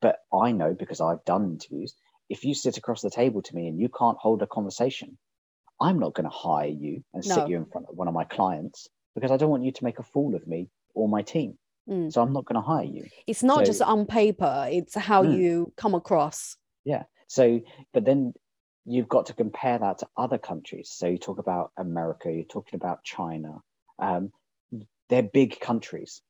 [0.00, 1.94] but I know because I've done interviews.
[2.32, 5.18] If you sit across the table to me and you can't hold a conversation,
[5.78, 7.34] I'm not going to hire you and No.
[7.34, 9.84] sit you in front of one of my clients because I don't want you to
[9.84, 11.58] make a fool of me or my team.
[11.86, 12.10] Mm.
[12.10, 13.04] So I'm not going to hire you.
[13.26, 15.36] It's not So- just on paper, it's how Mm.
[15.36, 16.56] you come across.
[16.84, 17.02] Yeah.
[17.26, 17.60] So,
[17.92, 18.32] but then
[18.86, 20.88] you've got to compare that to other countries.
[20.90, 23.60] So you talk about America, you're talking about China.
[23.98, 24.32] Um,
[25.10, 26.22] they're big countries.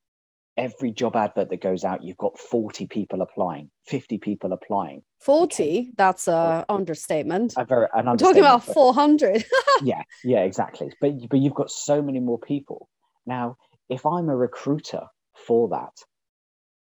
[0.56, 5.02] Every job advert that goes out, you've got 40 people applying, 50 people applying.
[5.20, 7.54] 40, that's a understatement.
[7.56, 9.44] A very, an We're talking about 400.
[9.82, 10.92] yeah, yeah, exactly.
[11.00, 12.88] But but you've got so many more people.
[13.24, 13.56] Now,
[13.88, 15.04] if I'm a recruiter
[15.46, 15.92] for that,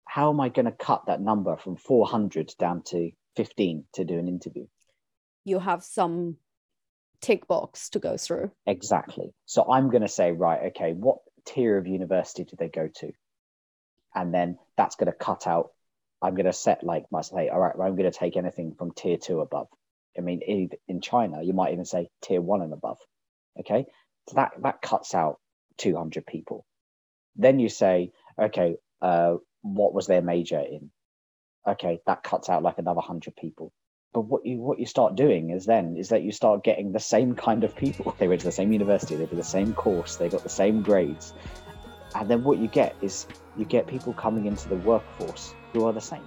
[0.05, 4.19] how am I going to cut that number from 400 down to 15 to do
[4.19, 4.67] an interview?
[5.45, 6.37] you have some
[7.21, 8.51] tick box to go through.
[8.67, 9.33] Exactly.
[9.47, 13.13] So I'm going to say, right, okay, what tier of university do they go to?
[14.15, 15.71] And then that's going to cut out.
[16.23, 18.93] I'm going to set like, my say, all right, I'm going to take anything from
[18.93, 19.69] tier two above.
[20.19, 22.99] I mean, in, in China, you might even say tier one and above.
[23.59, 23.87] Okay.
[24.29, 25.39] So that, that cuts out
[25.79, 26.67] 200 people.
[27.37, 30.91] Then you say, okay, uh, what was their major in?
[31.67, 33.73] Okay, that cuts out like another 100 people
[34.13, 37.01] but what you what you start doing is then is that you start getting the
[37.01, 40.17] same kind of people they went to the same university they did the same course
[40.17, 41.33] they got the same grades
[42.15, 45.93] and then what you get is you get people coming into the workforce who are
[45.93, 46.21] the same